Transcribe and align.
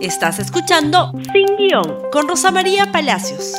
Estás 0.00 0.38
escuchando 0.38 1.10
Sin 1.32 1.56
Guión 1.56 2.08
con 2.12 2.28
Rosa 2.28 2.52
María 2.52 2.92
Palacios. 2.92 3.52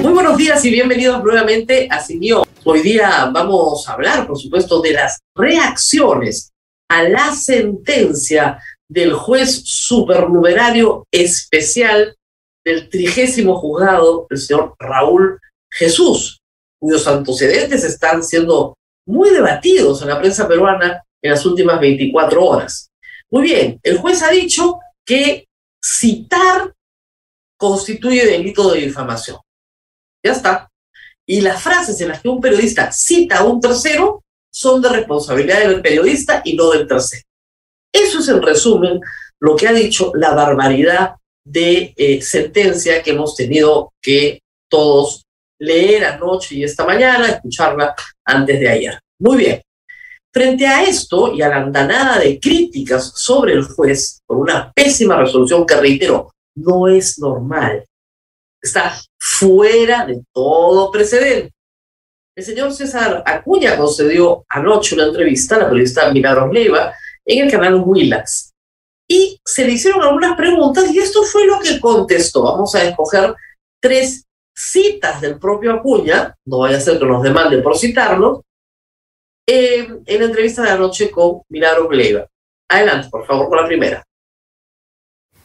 Muy 0.00 0.14
buenos 0.14 0.38
días 0.38 0.64
y 0.64 0.70
bienvenidos 0.70 1.22
nuevamente 1.22 1.88
a 1.90 2.00
Sin 2.00 2.20
Guión. 2.20 2.44
Hoy 2.64 2.80
día 2.80 3.30
vamos 3.30 3.86
a 3.86 3.92
hablar, 3.92 4.26
por 4.26 4.38
supuesto, 4.38 4.80
de 4.80 4.92
las 4.92 5.18
reacciones 5.36 6.52
a 6.88 7.02
la 7.02 7.34
sentencia 7.34 8.62
del 8.88 9.12
juez 9.12 9.60
supernumerario 9.66 11.06
especial 11.12 12.16
del 12.64 12.88
trigésimo 12.88 13.60
juzgado, 13.60 14.26
el 14.30 14.38
señor 14.38 14.74
Raúl 14.78 15.38
Jesús, 15.70 16.40
cuyos 16.80 17.06
antecedentes 17.06 17.84
están 17.84 18.24
siendo 18.24 18.74
muy 19.06 19.28
debatidos 19.28 20.00
en 20.00 20.08
la 20.08 20.18
prensa 20.18 20.48
peruana 20.48 21.04
en 21.22 21.30
las 21.30 21.44
últimas 21.44 21.78
24 21.78 22.42
horas. 22.42 22.87
Muy 23.30 23.42
bien, 23.42 23.80
el 23.82 23.98
juez 23.98 24.22
ha 24.22 24.30
dicho 24.30 24.78
que 25.04 25.46
citar 25.82 26.74
constituye 27.58 28.24
delito 28.24 28.72
de 28.72 28.80
difamación. 28.80 29.38
Ya 30.24 30.32
está. 30.32 30.70
Y 31.26 31.40
las 31.40 31.62
frases 31.62 32.00
en 32.00 32.08
las 32.08 32.22
que 32.22 32.28
un 32.28 32.40
periodista 32.40 32.90
cita 32.90 33.38
a 33.38 33.44
un 33.44 33.60
tercero 33.60 34.24
son 34.50 34.80
de 34.80 34.88
responsabilidad 34.88 35.60
del 35.60 35.82
periodista 35.82 36.40
y 36.44 36.54
no 36.54 36.70
del 36.70 36.86
tercero. 36.86 37.22
Eso 37.92 38.20
es 38.20 38.28
en 38.28 38.42
resumen 38.42 39.00
lo 39.40 39.56
que 39.56 39.68
ha 39.68 39.72
dicho 39.72 40.12
la 40.14 40.34
barbaridad 40.34 41.16
de 41.44 41.94
eh, 41.96 42.22
sentencia 42.22 43.02
que 43.02 43.10
hemos 43.10 43.34
tenido 43.36 43.92
que 44.00 44.40
todos 44.70 45.24
leer 45.60 46.04
anoche 46.04 46.54
y 46.54 46.64
esta 46.64 46.84
mañana, 46.84 47.28
escucharla 47.28 47.94
antes 48.24 48.60
de 48.60 48.68
ayer. 48.68 48.98
Muy 49.18 49.38
bien. 49.38 49.62
Frente 50.32 50.66
a 50.66 50.84
esto 50.84 51.32
y 51.32 51.42
a 51.42 51.48
la 51.48 51.56
andanada 51.56 52.18
de 52.18 52.38
críticas 52.38 53.12
sobre 53.16 53.54
el 53.54 53.64
juez 53.64 54.20
por 54.26 54.36
una 54.36 54.72
pésima 54.72 55.16
resolución 55.16 55.66
que, 55.66 55.76
reitero, 55.76 56.32
no 56.54 56.88
es 56.88 57.18
normal, 57.18 57.84
está 58.60 58.94
fuera 59.18 60.04
de 60.04 60.22
todo 60.32 60.90
precedente. 60.90 61.52
El 62.36 62.44
señor 62.44 62.72
César 62.72 63.22
Acuña 63.26 63.76
concedió 63.76 64.44
anoche 64.48 64.94
una 64.94 65.06
entrevista 65.06 65.56
a 65.56 65.60
la 65.60 65.68
periodista 65.68 66.12
Milagros 66.12 66.52
Leiva 66.52 66.94
en 67.24 67.44
el 67.44 67.50
canal 67.50 67.82
Willax 67.84 68.52
y 69.08 69.40
se 69.44 69.64
le 69.64 69.72
hicieron 69.72 70.02
algunas 70.02 70.36
preguntas 70.36 70.90
y 70.92 70.98
esto 70.98 71.22
fue 71.22 71.46
lo 71.46 71.58
que 71.58 71.80
contestó. 71.80 72.42
Vamos 72.44 72.74
a 72.74 72.84
escoger 72.84 73.34
tres 73.80 74.24
citas 74.54 75.20
del 75.20 75.38
propio 75.38 75.72
Acuña, 75.72 76.34
no 76.44 76.58
vaya 76.58 76.76
a 76.76 76.80
ser 76.80 76.98
que 76.98 77.06
nos 77.06 77.22
demanden 77.22 77.62
por 77.62 77.76
citarlo, 77.78 78.44
eh, 79.50 79.88
en 80.04 80.20
la 80.20 80.26
entrevista 80.26 80.62
de 80.62 80.68
anoche 80.68 81.10
con 81.10 81.40
Milagro 81.48 81.90
Leiva. 81.90 82.26
Adelante, 82.68 83.08
por 83.10 83.26
favor, 83.26 83.48
con 83.48 83.56
la 83.56 83.66
primera. 83.66 84.02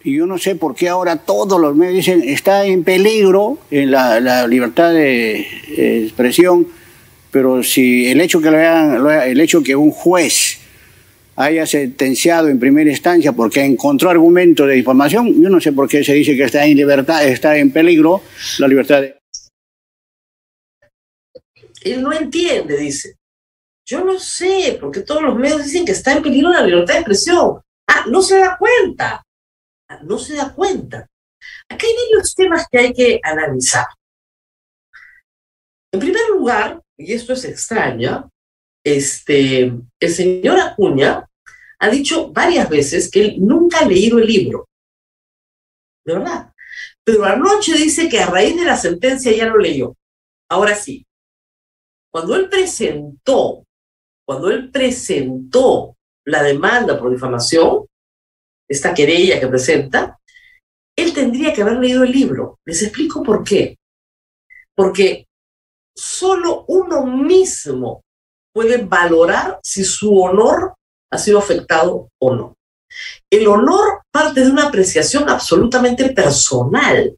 Y 0.03 0.17
yo 0.17 0.25
no 0.25 0.37
sé 0.37 0.55
por 0.55 0.75
qué 0.75 0.89
ahora 0.89 1.15
todos 1.15 1.59
los 1.59 1.73
medios 1.73 2.05
dicen 2.05 2.21
está 2.27 2.65
en 2.65 2.83
peligro 2.83 3.59
en 3.71 3.91
la, 3.91 4.45
libertad 4.45 4.91
de, 4.91 6.03
expresión, 6.03 6.67
pero 7.31 7.63
si 7.63 8.11
el 8.11 8.19
hecho 8.19 8.41
que 8.41 8.51
lo 8.51 9.09
el 9.09 9.39
hecho 9.39 9.63
que 9.63 9.73
un 9.73 9.91
juez 9.91 10.59
haya 11.37 11.65
sentenciado 11.65 12.49
en 12.49 12.59
primera 12.59 12.91
instancia 12.91 13.31
porque 13.31 13.63
encontró 13.63 14.09
argumento 14.09 14.67
de 14.67 14.75
difamación, 14.75 15.41
yo 15.41 15.49
no 15.49 15.61
sé 15.61 15.71
por 15.71 15.87
qué 15.87 16.03
se 16.03 16.13
dice 16.13 16.35
que 16.35 16.43
está 16.43 16.65
en 16.65 16.75
libertad, 16.75 17.25
está 17.25 17.57
en 17.57 17.71
peligro 17.71 18.21
la 18.59 18.67
libertad 18.67 18.99
de... 18.99 19.15
Él 21.83 22.03
no 22.03 22.11
entiende, 22.11 22.77
dice. 22.77 23.15
Yo 23.93 24.03
no 24.03 24.17
sé, 24.17 24.79
porque 24.81 25.01
todos 25.01 25.21
los 25.21 25.35
medios 25.35 25.63
dicen 25.65 25.85
que 25.85 25.91
está 25.91 26.13
en 26.13 26.23
peligro 26.23 26.49
la 26.49 26.63
libertad 26.63 26.95
de 26.95 27.01
expresión. 27.01 27.61
Ah, 27.87 28.05
no 28.09 28.23
se 28.23 28.39
da 28.39 28.57
cuenta. 28.57 29.23
Ah, 29.87 29.99
no 30.01 30.17
se 30.17 30.33
da 30.33 30.51
cuenta. 30.51 31.07
Aquí 31.69 31.85
hay 31.85 31.93
varios 32.09 32.33
temas 32.33 32.65
que 32.71 32.79
hay 32.79 32.91
que 32.91 33.19
analizar. 33.21 33.85
En 35.91 35.99
primer 35.99 36.27
lugar, 36.29 36.81
y 36.97 37.13
esto 37.13 37.33
es 37.33 37.45
extraño, 37.45 38.31
este, 38.83 39.71
el 39.99 40.11
señor 40.11 40.59
Acuña 40.59 41.29
ha 41.77 41.89
dicho 41.91 42.33
varias 42.33 42.67
veces 42.67 43.11
que 43.11 43.21
él 43.21 43.35
nunca 43.41 43.81
ha 43.81 43.85
leído 43.85 44.17
el 44.17 44.25
libro. 44.25 44.67
De 46.03 46.15
verdad. 46.15 46.51
Pero 47.03 47.25
anoche 47.25 47.77
dice 47.77 48.09
que 48.09 48.19
a 48.19 48.25
raíz 48.25 48.55
de 48.55 48.65
la 48.65 48.75
sentencia 48.75 49.31
ya 49.31 49.45
lo 49.45 49.59
leyó. 49.59 49.95
Ahora 50.49 50.73
sí, 50.73 51.05
cuando 52.11 52.35
él 52.35 52.49
presentó, 52.49 53.63
cuando 54.33 54.49
él 54.49 54.71
presentó 54.71 55.95
la 56.25 56.41
demanda 56.41 56.97
por 56.97 57.11
difamación, 57.11 57.85
esta 58.67 58.91
querella 58.91 59.39
que 59.39 59.47
presenta, 59.47 60.17
él 60.97 61.13
tendría 61.13 61.53
que 61.53 61.61
haber 61.61 61.77
leído 61.77 62.03
el 62.03 62.11
libro. 62.11 62.57
Les 62.65 62.81
explico 62.81 63.21
por 63.21 63.43
qué. 63.43 63.77
Porque 64.75 65.27
solo 65.95 66.65
uno 66.67 67.05
mismo 67.05 68.01
puede 68.51 68.77
valorar 68.77 69.59
si 69.61 69.83
su 69.83 70.19
honor 70.19 70.73
ha 71.11 71.17
sido 71.19 71.37
afectado 71.37 72.09
o 72.19 72.35
no. 72.35 72.55
El 73.29 73.47
honor 73.47 74.01
parte 74.11 74.41
de 74.41 74.49
una 74.49 74.67
apreciación 74.67 75.29
absolutamente 75.29 76.11
personal. 76.11 77.15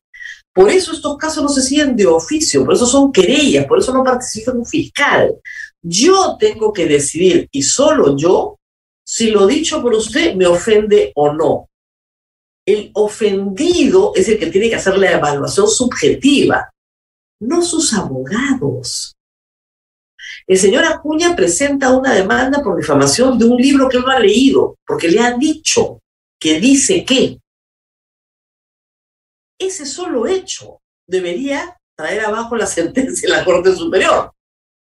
Por 0.53 0.69
eso 0.69 0.91
estos 0.91 1.17
casos 1.17 1.43
no 1.43 1.49
se 1.49 1.61
siguen 1.61 1.95
de 1.95 2.07
oficio, 2.07 2.65
por 2.65 2.73
eso 2.73 2.85
son 2.85 3.13
querellas, 3.13 3.65
por 3.67 3.79
eso 3.79 3.93
no 3.93 4.03
participa 4.03 4.51
un 4.51 4.65
fiscal. 4.65 5.33
Yo 5.87 6.35
tengo 6.39 6.73
que 6.73 6.87
decidir, 6.87 7.47
y 7.51 7.61
solo 7.61 8.17
yo, 8.17 8.57
si 9.05 9.29
lo 9.29 9.45
dicho 9.45 9.83
por 9.83 9.93
usted 9.93 10.33
me 10.33 10.47
ofende 10.47 11.11
o 11.13 11.31
no. 11.31 11.69
El 12.65 12.89
ofendido 12.95 14.11
es 14.15 14.27
el 14.27 14.39
que 14.39 14.47
tiene 14.47 14.69
que 14.69 14.77
hacer 14.77 14.97
la 14.97 15.11
evaluación 15.11 15.67
subjetiva, 15.67 16.71
no 17.39 17.61
sus 17.61 17.93
abogados. 17.93 19.15
El 20.47 20.57
señor 20.57 20.85
Acuña 20.85 21.35
presenta 21.35 21.95
una 21.95 22.15
demanda 22.15 22.63
por 22.63 22.75
difamación 22.77 23.37
de 23.37 23.45
un 23.45 23.57
libro 23.57 23.87
que 23.87 23.97
él 23.97 24.03
no 24.03 24.11
ha 24.11 24.19
leído, 24.19 24.75
porque 24.87 25.07
le 25.07 25.19
han 25.19 25.37
dicho 25.37 25.99
que 26.39 26.59
dice 26.59 27.05
que 27.05 27.37
ese 29.59 29.85
solo 29.85 30.25
hecho 30.25 30.79
debería 31.07 31.77
traer 31.95 32.25
abajo 32.25 32.55
la 32.55 32.65
sentencia 32.65 33.29
de 33.29 33.35
la 33.37 33.45
Corte 33.45 33.75
Superior. 33.75 34.31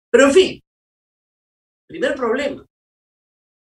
Pero 0.10 0.28
en 0.28 0.34
fin, 0.34 0.62
primer 1.88 2.16
problema. 2.16 2.66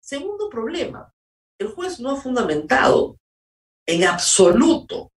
Segundo 0.01 0.49
problema, 0.49 1.13
el 1.59 1.69
juez 1.69 2.01
no 2.01 2.11
ha 2.11 2.17
fundamentado 2.17 3.17
en 3.87 4.05
absoluto 4.05 5.11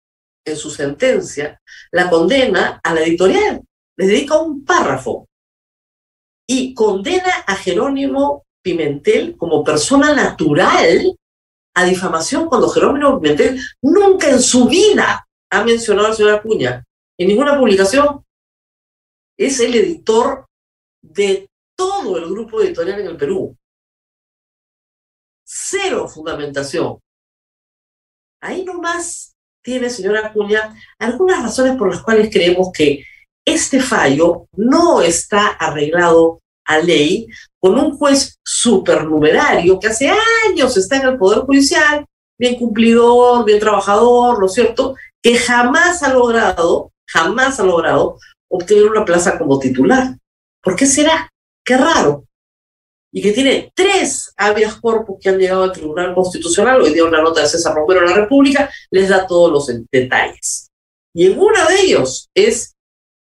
en 0.46 0.58
su 0.58 0.70
sentencia 0.72 1.62
la 1.92 2.10
condena 2.10 2.80
a 2.84 2.94
la 2.94 3.02
editorial. 3.02 3.62
Le 3.98 4.08
dedica 4.08 4.40
un 4.40 4.64
párrafo 4.64 5.28
y 6.48 6.74
condena 6.74 7.44
a 7.46 7.56
Jerónimo 7.56 8.46
Pimentel 8.62 9.38
como 9.38 9.64
persona 9.64 10.14
natural 10.14 11.16
a 11.76 11.86
difamación 11.86 12.48
cuando 12.48 12.70
Jerónimo 12.70 13.20
Pimentel 13.20 13.62
nunca 13.82 14.30
en 14.30 14.42
su 14.42 14.68
vida 14.68 15.28
ha 15.52 15.64
mencionado 15.64 16.08
al 16.08 16.16
señor 16.16 16.34
Acuña 16.34 16.84
en 17.18 17.28
ninguna 17.28 17.58
publicación. 17.58 18.26
Es 19.38 19.60
el 19.60 19.76
editor 19.76 20.48
de 21.02 21.49
todo 21.80 22.18
el 22.18 22.30
grupo 22.30 22.62
editorial 22.62 23.00
en 23.00 23.08
el 23.08 23.16
Perú. 23.16 23.56
Cero 25.46 26.10
fundamentación. 26.10 27.00
Ahí 28.42 28.66
nomás 28.66 29.34
tiene, 29.64 29.90
señora 29.90 30.28
Acuña, 30.28 30.76
algunas 31.00 31.42
razones 31.42 31.78
por 31.78 31.90
las 31.90 32.04
cuales 32.04 32.30
creemos 32.30 32.70
que 32.74 33.06
este 33.46 33.80
fallo 33.80 34.48
no 34.58 35.02
está 35.02 35.48
arreglado 35.48 36.42
a 36.66 36.80
ley 36.80 37.28
con 37.58 37.80
un 37.80 37.98
juez 37.98 38.38
supernumerario 38.44 39.80
que 39.80 39.88
hace 39.88 40.12
años 40.50 40.76
está 40.76 40.98
en 40.98 41.08
el 41.08 41.18
Poder 41.18 41.40
Judicial, 41.46 42.06
bien 42.38 42.56
cumplidor, 42.56 43.46
bien 43.46 43.60
trabajador, 43.60 44.38
¿no 44.38 44.48
es 44.48 44.54
cierto? 44.54 44.96
Que 45.22 45.38
jamás 45.38 46.04
ha 46.04 46.14
logrado, 46.14 46.92
jamás 47.08 47.58
ha 47.62 47.64
logrado 47.64 48.18
obtener 48.50 48.86
una 48.86 49.06
plaza 49.06 49.38
como 49.38 49.60
titular. 49.60 50.18
¿Por 50.62 50.76
qué 50.76 50.86
será? 50.86 51.30
Qué 51.64 51.78
raro. 51.78 52.26
Y 53.12 53.22
que 53.22 53.32
tiene 53.32 53.72
tres 53.74 54.34
habeas 54.38 54.76
corpus 54.76 55.18
que 55.20 55.30
han 55.30 55.40
llegado 55.40 55.64
al 55.64 55.72
Tribunal 55.72 56.14
Constitucional, 56.14 56.82
hoy 56.82 56.94
día 56.94 57.06
una 57.06 57.22
nota 57.22 57.42
de 57.42 57.48
César 57.48 57.74
Romero 57.74 58.02
en 58.02 58.10
la 58.10 58.16
República, 58.16 58.70
les 58.92 59.10
da 59.10 59.26
todos 59.26 59.52
los 59.52 59.72
detalles. 59.92 60.70
Y 61.14 61.26
en 61.26 61.40
uno 61.40 61.66
de 61.68 61.82
ellos 61.82 62.30
es 62.36 62.76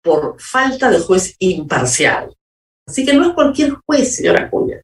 por 0.02 0.38
falta 0.40 0.90
de 0.90 0.98
juez 0.98 1.34
imparcial. 1.38 2.34
Así 2.86 3.06
que 3.06 3.14
no 3.14 3.28
es 3.28 3.34
cualquier 3.34 3.74
juez, 3.86 4.16
señora 4.16 4.46
Acuña. 4.46 4.82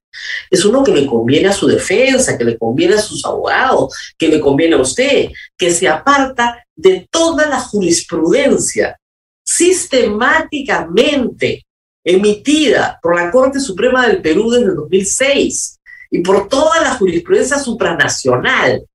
Es 0.50 0.64
uno 0.64 0.82
que 0.84 0.92
le 0.92 1.06
conviene 1.06 1.48
a 1.48 1.52
su 1.52 1.66
defensa, 1.66 2.38
que 2.38 2.44
le 2.44 2.56
conviene 2.56 2.94
a 2.94 3.00
sus 3.00 3.24
abogados, 3.24 3.92
que 4.16 4.28
le 4.28 4.38
conviene 4.40 4.76
a 4.76 4.80
usted, 4.80 5.30
que 5.58 5.72
se 5.72 5.88
aparta 5.88 6.64
de 6.74 7.08
toda 7.10 7.48
la 7.48 7.58
jurisprudencia 7.60 8.96
sistemáticamente 9.44 11.65
emitida 12.06 13.00
por 13.02 13.16
la 13.16 13.32
Corte 13.32 13.58
Suprema 13.58 14.06
del 14.06 14.22
Perú 14.22 14.48
desde 14.50 14.66
el 14.66 14.76
2006 14.76 15.80
y 16.12 16.20
por 16.20 16.48
toda 16.48 16.80
la 16.80 16.94
jurisprudencia 16.94 17.58
supranacional. 17.58 18.86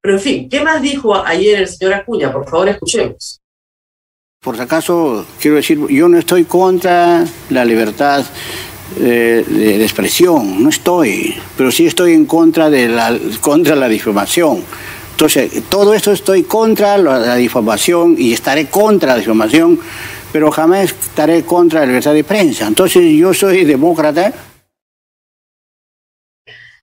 Pero 0.00 0.14
en 0.14 0.20
fin, 0.20 0.48
¿qué 0.48 0.60
más 0.60 0.82
dijo 0.82 1.16
ayer 1.16 1.60
el 1.60 1.68
señor 1.68 1.94
Acuña? 1.94 2.30
Por 2.30 2.48
favor, 2.48 2.68
escuchemos. 2.68 3.40
Por 4.40 4.56
si 4.56 4.62
acaso, 4.62 5.26
quiero 5.40 5.56
decir, 5.56 5.84
yo 5.88 6.08
no 6.08 6.18
estoy 6.18 6.44
contra 6.44 7.24
la 7.48 7.64
libertad 7.64 8.24
eh, 9.00 9.44
de, 9.46 9.78
de, 9.78 9.82
expresión, 9.82 10.62
no 10.62 10.68
estoy, 10.68 11.34
pero 11.56 11.72
sí 11.72 11.86
estoy 11.86 12.12
en 12.12 12.26
contra 12.26 12.70
de 12.70 12.88
la, 12.88 13.18
contra 13.40 13.74
la 13.74 13.88
difamación. 13.88 14.62
Entonces, 15.10 15.64
todo 15.68 15.94
esto 15.94 16.12
estoy 16.12 16.44
contra 16.44 16.96
la, 16.98 17.18
la 17.18 17.34
difamación 17.34 18.14
y 18.16 18.32
estaré 18.32 18.66
contra 18.66 19.14
la 19.14 19.18
difamación, 19.18 19.80
pero 20.32 20.50
jamás 20.50 20.92
estaré 20.92 21.44
contra 21.44 21.80
la 21.80 21.86
libertad 21.86 22.14
de 22.14 22.24
prensa. 22.24 22.66
Entonces, 22.66 23.02
yo 23.16 23.32
soy 23.32 23.64
demócrata. 23.64 24.32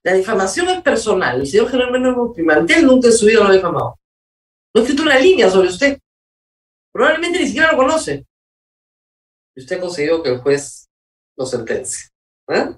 La 0.02 0.12
difamación 0.12 0.68
es 0.68 0.82
personal. 0.82 1.40
El 1.40 1.46
señor 1.46 1.68
Gerardo 1.70 2.32
Pimentel 2.32 2.86
nunca 2.86 3.08
en 3.08 3.14
su 3.14 3.26
vida 3.26 3.40
lo 3.40 3.48
ha 3.48 3.52
difamado. 3.52 3.98
No 4.74 4.80
ha 4.80 4.84
escrito 4.84 5.02
una 5.02 5.18
línea 5.18 5.50
sobre 5.50 5.68
usted. 5.68 5.98
Probablemente 6.92 7.40
ni 7.40 7.46
siquiera 7.46 7.72
lo 7.72 7.78
conoce. 7.78 8.24
Y 9.54 9.60
usted 9.60 9.78
ha 9.78 9.80
conseguido 9.80 10.22
que 10.22 10.30
el 10.30 10.38
juez 10.38 10.88
lo 11.36 11.46
sentencie. 11.46 12.08
¿eh? 12.48 12.68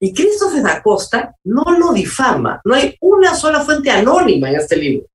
Y 0.00 0.14
Christopher 0.14 0.66
Acosta 0.66 1.34
no 1.44 1.64
lo 1.78 1.92
difama. 1.92 2.60
No 2.64 2.74
hay 2.74 2.96
una 3.00 3.34
sola 3.34 3.60
fuente 3.62 3.90
anónima 3.90 4.50
en 4.50 4.56
este 4.56 4.76
libro. 4.76 5.08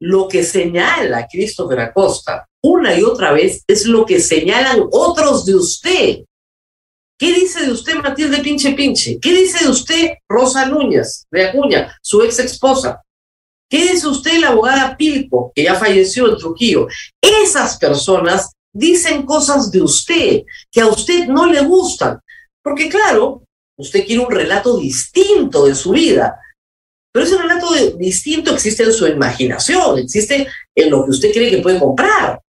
Lo 0.00 0.28
que 0.28 0.42
señala 0.42 1.26
Christopher 1.30 1.80
Acosta 1.80 2.46
una 2.62 2.98
y 2.98 3.02
otra 3.02 3.32
vez 3.32 3.62
es 3.68 3.86
lo 3.86 4.04
que 4.04 4.20
señalan 4.20 4.82
otros 4.90 5.46
de 5.46 5.54
usted. 5.54 6.16
¿Qué 7.18 7.32
dice 7.32 7.64
de 7.64 7.72
usted 7.72 7.94
Matilde 7.94 8.38
Pinche 8.38 8.72
Pinche? 8.72 9.18
¿Qué 9.20 9.32
dice 9.32 9.64
de 9.64 9.70
usted 9.70 10.10
Rosa 10.28 10.66
Núñez 10.66 11.26
de 11.30 11.46
Acuña, 11.46 11.96
su 12.02 12.22
ex 12.22 12.40
esposa? 12.40 13.02
¿Qué 13.70 13.92
dice 13.92 14.08
usted 14.08 14.40
la 14.40 14.48
abogada 14.48 14.96
Pilco, 14.96 15.52
que 15.54 15.64
ya 15.64 15.76
falleció 15.76 16.28
en 16.28 16.36
Trujillo? 16.36 16.88
Esas 17.20 17.78
personas 17.78 18.52
dicen 18.72 19.24
cosas 19.24 19.70
de 19.70 19.82
usted 19.82 20.42
que 20.70 20.80
a 20.80 20.88
usted 20.88 21.26
no 21.26 21.46
le 21.46 21.62
gustan. 21.62 22.20
Porque 22.62 22.88
claro, 22.88 23.44
usted 23.78 24.04
quiere 24.04 24.24
un 24.24 24.30
relato 24.30 24.76
distinto 24.78 25.66
de 25.66 25.74
su 25.74 25.92
vida. 25.92 26.38
Pero 27.16 27.24
ese 27.24 27.38
relato 27.38 27.72
de, 27.72 27.92
distinto 27.92 28.52
existe 28.52 28.82
en 28.82 28.92
su 28.92 29.06
imaginación, 29.06 30.00
existe 30.00 30.46
en 30.74 30.90
lo 30.90 31.02
que 31.02 31.12
usted 31.12 31.32
cree 31.32 31.50
que 31.50 31.62
puede 31.62 31.80
comprar. 31.80 32.42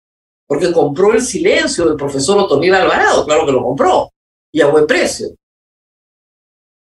Porque 0.47 0.71
compró 0.71 1.13
el 1.13 1.21
silencio 1.21 1.85
del 1.85 1.95
profesor 1.95 2.39
Otonil 2.39 2.73
Alvarado, 2.73 3.27
claro 3.27 3.45
que 3.45 3.51
lo 3.51 3.61
compró, 3.61 4.09
y 4.51 4.61
a 4.61 4.65
buen 4.65 4.87
precio. 4.87 5.35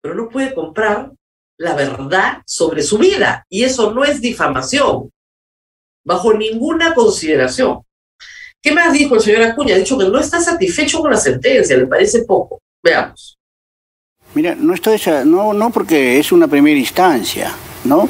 Pero 0.01 0.15
no 0.15 0.29
puede 0.29 0.53
comprar 0.53 1.11
la 1.59 1.75
verdad 1.75 2.41
sobre 2.45 2.83
su 2.83 2.97
vida, 2.97 3.45
y 3.49 3.65
eso 3.65 3.91
no 3.91 4.05
es 4.05 4.21
difamación, 4.21 5.09
bajo 6.05 6.33
ninguna 6.33 6.95
consideración. 6.95 7.81
¿Qué 8.61 8.71
más 8.71 8.93
dijo 8.93 9.15
el 9.15 9.21
señor 9.21 9.41
Acuña? 9.41 9.75
Ha 9.75 9.79
dicho 9.79 9.97
que 9.97 10.07
no 10.07 10.19
está 10.21 10.39
satisfecho 10.39 11.01
con 11.01 11.11
la 11.11 11.17
sentencia, 11.17 11.75
le 11.75 11.87
parece 11.87 12.23
poco. 12.23 12.61
Veamos. 12.81 13.37
Mira, 14.35 14.55
no 14.55 14.73
estoy 14.73 15.01
no 15.25 15.51
no 15.51 15.69
porque 15.69 16.17
es 16.17 16.31
una 16.31 16.47
primera 16.47 16.79
instancia, 16.79 17.53
¿no? 17.83 18.07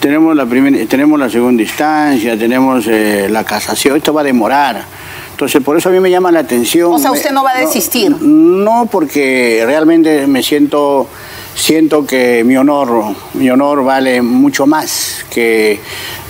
Tenemos 0.00 0.36
la 0.36 0.44
primera, 0.44 0.84
tenemos 0.86 1.18
la 1.18 1.30
segunda 1.30 1.62
instancia, 1.62 2.38
tenemos 2.38 2.86
eh, 2.86 3.28
la 3.30 3.44
casación, 3.44 3.96
esto 3.96 4.12
va 4.12 4.20
a 4.20 4.24
demorar. 4.24 4.84
Entonces, 5.30 5.62
por 5.62 5.76
eso 5.76 5.88
a 5.88 5.92
mí 5.92 5.98
me 5.98 6.10
llama 6.10 6.30
la 6.30 6.40
atención. 6.40 6.92
O 6.92 6.98
sea, 6.98 7.10
usted 7.10 7.30
no 7.30 7.42
va 7.42 7.52
a 7.52 7.60
desistir. 7.60 8.10
No, 8.10 8.82
no 8.82 8.86
porque 8.86 9.62
realmente 9.66 10.26
me 10.26 10.42
siento 10.42 11.08
siento 11.54 12.04
que 12.06 12.44
mi 12.44 12.56
honor, 12.56 13.14
mi 13.34 13.48
honor 13.50 13.84
vale 13.84 14.22
mucho 14.22 14.66
más 14.66 15.24
que 15.30 15.80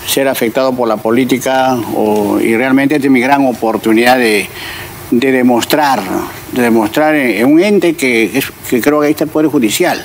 ser 0.07 0.29
afectado 0.29 0.73
por 0.75 0.87
la 0.87 0.97
política 0.97 1.77
o, 1.95 2.39
y 2.39 2.57
realmente 2.57 2.97
esta 2.97 3.07
es 3.07 3.11
mi 3.11 3.21
gran 3.21 3.47
oportunidad 3.47 4.19
de, 4.19 4.47
de 5.11 5.33
demostrar, 5.33 6.03
de 6.53 6.63
demostrar 6.63 7.15
en 7.15 7.47
un 7.47 7.61
ente 7.61 7.95
que, 7.95 8.39
es, 8.39 8.47
que 8.69 8.81
creo 8.81 9.01
que 9.01 9.07
ahí 9.07 9.13
está 9.13 9.25
el 9.25 9.31
Poder 9.31 9.51
Judicial. 9.51 10.05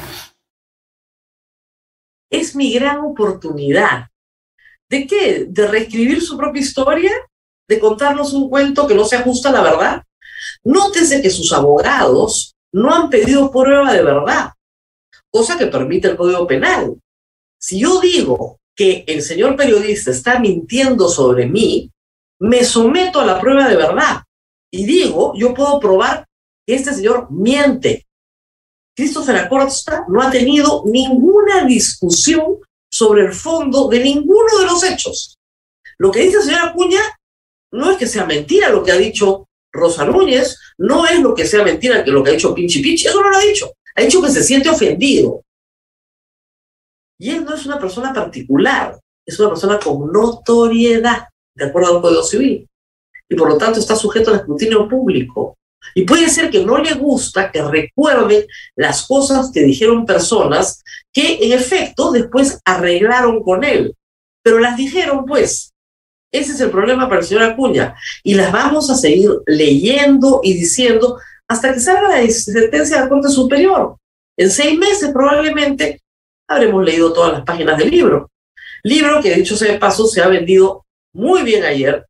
Es 2.30 2.56
mi 2.56 2.74
gran 2.74 3.00
oportunidad. 3.00 4.08
¿De 4.90 5.06
qué? 5.06 5.46
¿De 5.48 5.68
reescribir 5.68 6.22
su 6.22 6.38
propia 6.38 6.62
historia? 6.62 7.12
¿De 7.68 7.80
contarnos 7.80 8.34
un 8.34 8.50
cuento 8.50 8.88
que 8.88 8.96
no 8.96 9.06
se 9.06 9.16
ajusta 9.16 9.50
a 9.50 9.54
la 9.54 9.62
verdad? 9.62 10.04
Nótese 10.64 11.22
que 11.22 11.30
sus 11.30 11.54
abogados 11.54 12.56
no 12.72 12.94
han 12.94 13.10
pedido 13.10 13.52
prueba 13.52 13.94
de 13.94 14.04
verdad, 14.04 14.52
cosa 15.32 15.58
que 15.58 15.68
permite 15.68 16.10
el 16.10 16.18
Código 16.18 16.48
Penal. 16.48 16.96
Si 17.60 17.80
yo 17.80 18.00
digo 18.00 18.60
que 18.76 19.04
el 19.08 19.22
señor 19.22 19.56
periodista 19.56 20.12
está 20.12 20.40
mintiendo 20.40 21.10
sobre 21.10 21.46
mí, 21.46 21.92
me 22.40 22.64
someto 22.64 23.20
a 23.20 23.26
la 23.26 23.40
prueba 23.40 23.68
de 23.68 23.76
verdad 23.76 24.24
y 24.72 24.86
digo, 24.86 25.34
yo 25.36 25.54
puedo 25.54 25.80
probar 25.80 26.26
que 26.66 26.76
este 26.76 26.94
señor 26.94 27.30
miente. 27.32 28.06
Christopher 29.00 29.38
Acosta 29.38 30.04
no 30.10 30.22
ha 30.22 30.30
tenido 30.30 30.84
ninguna 30.86 31.64
discusión 31.64 32.58
sobre 32.92 33.22
el 33.22 33.32
fondo 33.32 33.88
de 33.88 34.02
ninguno 34.02 34.60
de 34.60 34.66
los 34.66 34.84
hechos. 34.84 35.38
Lo 35.98 36.12
que 36.12 36.24
dice 36.24 36.40
el 36.40 36.44
señor 36.44 36.68
Acuña 36.68 37.00
no 37.72 37.92
es 37.92 37.98
que 37.98 38.08
sea 38.08 38.26
mentira 38.26 38.68
lo 38.68 38.84
que 38.84 38.92
ha 38.92 38.98
dicho 38.98 39.48
Rosa 39.72 40.04
Núñez, 40.04 40.58
no 40.80 41.06
es 41.06 41.22
lo 41.22 41.34
que 41.34 41.46
sea 41.46 41.64
mentira 41.64 42.04
que 42.04 42.12
lo 42.12 42.22
que 42.22 42.32
ha 42.32 42.34
dicho 42.34 42.54
Pinchi 42.54 42.82
Pinchi, 42.82 43.08
eso 43.08 43.22
no 43.22 43.30
lo 43.30 43.38
ha 43.38 43.42
dicho. 43.42 43.72
Ha 43.96 44.02
dicho 44.02 44.22
que 44.22 44.32
se 44.32 44.44
siente 44.44 44.70
ofendido. 44.70 45.46
Y 47.18 47.32
él 47.32 47.46
no 47.46 47.56
es 47.56 47.66
una 47.66 47.80
persona 47.80 48.14
particular, 48.14 49.00
es 49.26 49.40
una 49.40 49.48
persona 49.48 49.80
con 49.80 50.12
notoriedad, 50.12 51.30
de 51.56 51.66
acuerdo 51.66 51.96
al 51.96 52.02
Código 52.02 52.24
Civil 52.24 52.68
y 53.30 53.36
por 53.36 53.48
lo 53.48 53.58
tanto 53.58 53.80
está 53.80 53.96
sujeto 53.96 54.32
al 54.32 54.38
escrutinio 54.38 54.90
público. 54.90 55.56
Y 55.96 56.04
puede 56.04 56.30
ser 56.30 56.50
que 56.50 56.64
no 56.64 56.78
le 56.78 56.94
gusta 56.94 57.52
que 57.52 57.62
recuerden 57.62 58.46
las 58.76 59.06
cosas 59.08 59.52
que 59.52 59.62
dijeron 59.62 60.06
personas 60.06 60.84
que 61.12 61.40
en 61.42 61.54
efecto 61.54 62.12
después 62.12 62.60
arreglaron 62.66 63.44
con 63.44 63.64
él, 63.64 63.96
pero 64.44 64.60
las 64.60 64.78
dijeron 64.78 65.26
pues. 65.26 65.74
Ese 66.32 66.52
es 66.52 66.62
el 66.62 66.70
problema 66.70 67.10
para 67.10 67.22
el 67.22 67.26
señor 67.26 67.44
Acuña. 67.44 67.96
Y 68.24 68.36
las 68.36 68.52
vamos 68.52 68.90
a 68.92 68.96
seguir 68.96 69.32
leyendo 69.48 70.42
y 70.44 70.54
diciendo 70.54 71.18
hasta 71.48 71.74
que 71.74 71.80
salga 71.80 72.08
la 72.08 72.30
sentencia 72.30 72.98
de 72.98 73.04
la 73.04 73.10
Corte 73.10 73.30
Superior. 73.30 73.98
En 74.38 74.52
seis 74.52 74.78
meses 74.78 75.10
probablemente 75.12 76.02
habremos 76.48 76.86
leído 76.86 77.12
todas 77.14 77.34
las 77.34 77.42
páginas 77.42 77.80
del 77.80 77.90
libro. 77.90 78.30
Libro 78.84 79.20
que, 79.22 79.34
dicho 79.34 79.58
sea 79.58 79.72
de 79.72 79.80
paso, 79.80 80.06
se 80.06 80.22
ha 80.22 80.28
vendido 80.28 80.86
muy 81.14 81.42
bien 81.42 81.64
ayer 81.64 82.06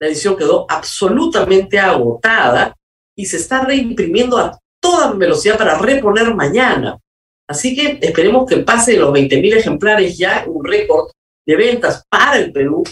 la 0.00 0.08
edición 0.08 0.36
quedó 0.36 0.64
absolutamente 0.68 1.78
agotada 1.78 2.74
y 3.20 3.26
se 3.26 3.36
está 3.36 3.60
reimprimiendo 3.60 4.38
a 4.38 4.58
toda 4.80 5.12
velocidad 5.12 5.58
para 5.58 5.76
reponer 5.76 6.34
mañana. 6.34 6.98
Así 7.46 7.76
que 7.76 7.98
esperemos 8.00 8.48
que 8.48 8.58
pase 8.58 8.96
los 8.96 9.12
20.000 9.12 9.56
ejemplares 9.56 10.16
ya, 10.16 10.46
un 10.48 10.64
récord 10.64 11.10
de 11.46 11.56
ventas 11.56 12.02
para 12.08 12.38
el 12.38 12.50
Perú. 12.50 12.82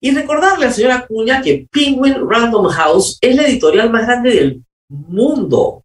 Y 0.00 0.12
recordarle 0.12 0.66
a 0.66 0.68
la 0.68 0.74
señora 0.74 1.06
Cuña 1.08 1.42
que 1.42 1.66
Penguin 1.72 2.14
Random 2.28 2.68
House 2.68 3.18
es 3.20 3.34
la 3.34 3.48
editorial 3.48 3.90
más 3.90 4.06
grande 4.06 4.30
del 4.30 4.64
mundo, 4.88 5.82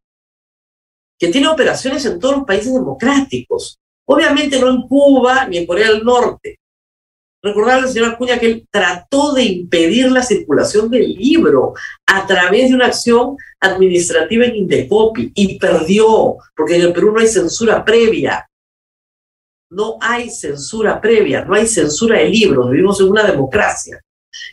que 1.17 1.29
tiene 1.29 1.47
operaciones 1.47 2.05
en 2.05 2.19
todos 2.19 2.37
los 2.37 2.45
países 2.45 2.71
democráticos. 2.71 3.79
Obviamente 4.05 4.59
no 4.59 4.69
en 4.69 4.83
Cuba 4.83 5.47
ni 5.47 5.57
en 5.57 5.65
Corea 5.65 5.89
del 5.89 6.03
Norte, 6.03 6.58
Recordarle 7.41 7.87
al 7.87 7.93
señor 7.93 8.09
Acuña 8.09 8.37
que 8.37 8.47
él 8.47 8.67
trató 8.69 9.33
de 9.33 9.43
impedir 9.43 10.11
la 10.11 10.21
circulación 10.21 10.89
del 10.89 11.13
libro 11.13 11.73
a 12.05 12.27
través 12.27 12.69
de 12.69 12.75
una 12.75 12.87
acción 12.87 13.37
administrativa 13.61 14.45
en 14.45 14.55
Indecopi 14.57 15.31
y 15.33 15.57
perdió, 15.57 16.35
porque 16.55 16.75
en 16.75 16.81
el 16.81 16.93
Perú 16.93 17.13
no 17.13 17.19
hay 17.19 17.27
censura 17.27 17.85
previa. 17.85 18.45
No 19.71 19.97
hay 20.01 20.29
censura 20.29 20.99
previa, 20.99 21.45
no 21.45 21.53
hay 21.53 21.65
censura 21.65 22.17
de 22.17 22.27
libros, 22.27 22.71
vivimos 22.71 22.99
en 22.99 23.09
una 23.09 23.23
democracia. 23.23 24.01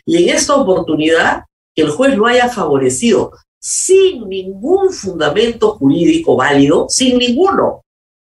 Y 0.05 0.23
en 0.23 0.35
esta 0.35 0.55
oportunidad, 0.55 1.43
que 1.75 1.81
el 1.81 1.89
juez 1.89 2.15
lo 2.15 2.25
haya 2.25 2.47
favorecido 2.47 3.33
sin 3.59 4.29
ningún 4.29 4.93
fundamento 4.93 5.71
jurídico 5.71 6.37
válido, 6.37 6.85
sin 6.87 7.17
ninguno, 7.17 7.81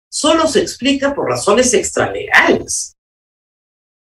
solo 0.10 0.48
se 0.48 0.62
explica 0.62 1.14
por 1.14 1.28
razones 1.28 1.74
extralegales 1.74 2.97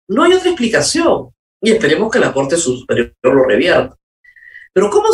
no 0.08 0.22
hay 0.22 0.34
otra 0.34 0.50
explicación. 0.50 1.30
Y 1.60 1.72
esperemos 1.72 2.10
que 2.10 2.18
la 2.18 2.32
Corte 2.32 2.56
Superior 2.56 3.14
lo 3.22 3.44
revierta. 3.44 3.96
Pero 4.72 4.90
¿cómo 4.90 5.08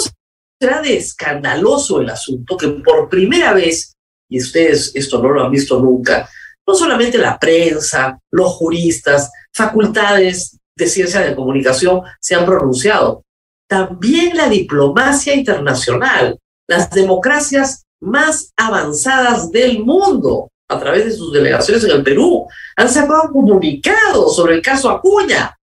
será 0.60 0.80
de 0.82 0.96
escandaloso 0.96 2.00
el 2.00 2.10
asunto 2.10 2.56
que 2.56 2.68
por 2.68 3.08
primera 3.08 3.52
vez, 3.52 3.94
y 4.28 4.40
ustedes 4.40 4.92
esto 4.94 5.22
no 5.22 5.28
lo 5.30 5.44
han 5.44 5.50
visto 5.50 5.80
nunca, 5.80 6.28
no 6.66 6.74
solamente 6.74 7.18
la 7.18 7.38
prensa, 7.38 8.18
los 8.30 8.52
juristas, 8.52 9.30
facultades 9.52 10.58
de 10.76 10.86
ciencia 10.86 11.20
de 11.20 11.34
comunicación 11.34 12.02
se 12.20 12.34
han 12.34 12.44
pronunciado, 12.44 13.24
también 13.68 14.36
la 14.36 14.48
diplomacia 14.48 15.34
internacional, 15.34 16.38
las 16.68 16.90
democracias 16.90 17.84
más 18.00 18.52
avanzadas 18.56 19.50
del 19.50 19.84
mundo 19.84 20.49
a 20.70 20.78
través 20.78 21.04
de 21.04 21.10
sus 21.10 21.32
delegaciones 21.32 21.82
en 21.84 21.90
el 21.90 22.04
Perú, 22.04 22.46
han 22.76 22.88
sacado 22.88 23.32
comunicados 23.32 24.36
sobre 24.36 24.54
el 24.54 24.62
caso 24.62 24.88
Acuña. 24.88 25.56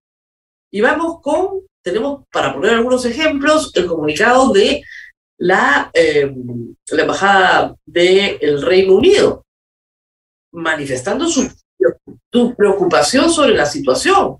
Y 0.70 0.82
vamos 0.82 1.22
con, 1.22 1.62
tenemos, 1.82 2.26
para 2.30 2.54
poner 2.54 2.74
algunos 2.74 3.06
ejemplos, 3.06 3.72
el 3.76 3.88
comunicado 3.88 4.52
de 4.52 4.84
la, 5.38 5.90
la 5.94 7.02
Embajada 7.02 7.76
del 7.86 8.62
Reino 8.62 8.96
Unido, 8.96 9.46
manifestando 10.52 11.26
su, 11.28 11.50
su 12.34 12.56
preocupación 12.56 13.32
sobre 13.32 13.56
la 13.56 13.66
situación. 13.66 14.38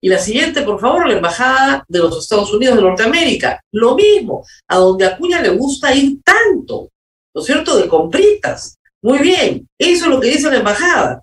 Y 0.00 0.08
la 0.08 0.18
siguiente, 0.18 0.62
por 0.62 0.80
favor, 0.80 1.06
la 1.06 1.16
Embajada 1.16 1.84
de 1.88 1.98
los 1.98 2.18
Estados 2.18 2.52
Unidos 2.54 2.76
de 2.76 2.82
Norteamérica. 2.82 3.60
Lo 3.72 3.94
mismo, 3.94 4.46
a 4.66 4.78
donde 4.78 5.04
Acuña 5.04 5.42
le 5.42 5.50
gusta 5.50 5.94
ir 5.94 6.20
tanto, 6.22 6.88
¿no 7.34 7.40
es 7.42 7.46
cierto?, 7.46 7.76
de 7.76 7.86
compritas. 7.86 8.75
Muy 9.06 9.20
bien, 9.20 9.68
eso 9.78 10.06
es 10.06 10.10
lo 10.10 10.20
que 10.20 10.30
dice 10.30 10.50
la 10.50 10.56
Embajada. 10.56 11.22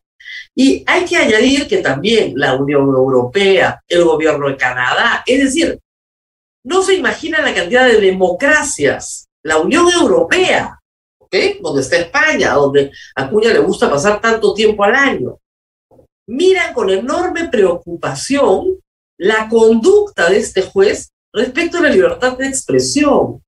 Y 0.56 0.84
hay 0.88 1.04
que 1.04 1.18
añadir 1.18 1.68
que 1.68 1.80
también 1.80 2.34
la 2.36 2.56
Unión 2.56 2.84
Europea, 2.84 3.82
el 3.90 4.06
gobierno 4.06 4.48
de 4.48 4.56
Canadá, 4.56 5.22
es 5.26 5.44
decir, 5.44 5.78
no 6.64 6.82
se 6.82 6.94
imagina 6.96 7.42
la 7.42 7.54
cantidad 7.54 7.86
de 7.86 8.00
democracias. 8.00 9.28
La 9.44 9.58
Unión 9.58 9.86
Europea, 9.92 10.80
¿ok? 11.18 11.36
Donde 11.62 11.82
está 11.82 11.98
España, 11.98 12.54
donde 12.54 12.90
a 13.16 13.24
Acuña 13.24 13.52
le 13.52 13.60
gusta 13.60 13.90
pasar 13.90 14.22
tanto 14.22 14.54
tiempo 14.54 14.86
al 14.86 14.96
año 14.96 15.38
miran 16.28 16.74
con 16.74 16.90
enorme 16.90 17.50
preocupación 17.50 18.80
la 19.18 19.50
conducta 19.50 20.30
de 20.30 20.38
este 20.38 20.62
juez 20.62 21.12
respecto 21.34 21.78
a 21.78 21.82
la 21.82 21.90
libertad 21.90 22.38
de 22.38 22.48
expresión. 22.48 23.44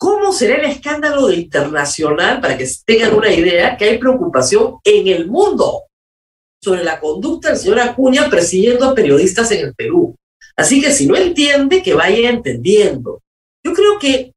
¿Cómo 0.00 0.32
será 0.32 0.56
el 0.56 0.64
escándalo 0.64 1.30
internacional 1.30 2.40
para 2.40 2.56
que 2.56 2.66
tengan 2.86 3.14
una 3.14 3.30
idea 3.30 3.76
que 3.76 3.84
hay 3.84 3.98
preocupación 3.98 4.76
en 4.82 5.08
el 5.08 5.26
mundo 5.28 5.82
sobre 6.58 6.82
la 6.84 6.98
conducta 6.98 7.50
del 7.50 7.58
señor 7.58 7.80
Acuña 7.80 8.30
persiguiendo 8.30 8.86
a 8.86 8.94
periodistas 8.94 9.52
en 9.52 9.66
el 9.66 9.74
Perú? 9.74 10.16
Así 10.56 10.80
que 10.80 10.90
si 10.90 11.06
no 11.06 11.16
entiende, 11.16 11.82
que 11.82 11.92
vaya 11.92 12.30
entendiendo. 12.30 13.20
Yo 13.62 13.74
creo 13.74 13.98
que 13.98 14.32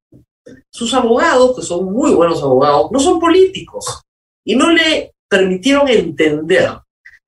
sus 0.70 0.94
abogados, 0.94 1.56
que 1.56 1.62
son 1.62 1.94
muy 1.94 2.14
buenos 2.14 2.44
abogados, 2.44 2.92
no 2.92 3.00
son 3.00 3.22
políticos 3.22 4.02
y 4.46 4.58
no 4.58 4.70
le 4.70 5.14
permitieron 5.30 5.88
entender 5.88 6.78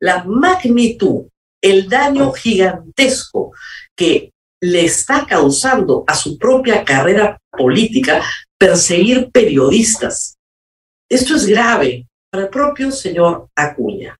la 0.01 0.25
magnitud, 0.25 1.27
el 1.61 1.87
daño 1.87 2.33
gigantesco 2.33 3.53
que 3.95 4.33
le 4.61 4.85
está 4.85 5.25
causando 5.25 6.03
a 6.07 6.15
su 6.15 6.37
propia 6.37 6.83
carrera 6.83 7.37
política 7.51 8.23
perseguir 8.57 9.29
periodistas. 9.31 10.37
Esto 11.09 11.35
es 11.35 11.45
grave 11.45 12.07
para 12.31 12.45
el 12.45 12.49
propio 12.49 12.91
señor 12.91 13.49
Acuña. 13.55 14.15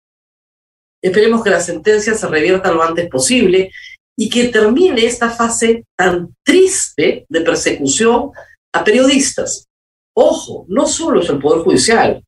Esperemos 1.02 1.44
que 1.44 1.50
la 1.50 1.60
sentencia 1.60 2.14
se 2.14 2.28
revierta 2.28 2.72
lo 2.72 2.84
antes 2.84 3.10
posible 3.10 3.72
y 4.18 4.30
que 4.30 4.50
termine 4.50 5.06
esta 5.06 5.30
fase 5.30 5.84
tan 5.98 6.36
triste 6.44 7.26
de 7.28 7.42
persecución 7.42 8.32
a 8.74 8.84
periodistas. 8.84 9.68
Ojo, 10.16 10.66
no 10.70 10.88
solo 10.88 11.22
es 11.22 11.30
el 11.30 11.40
Poder 11.40 11.64
Judicial, 11.64 12.24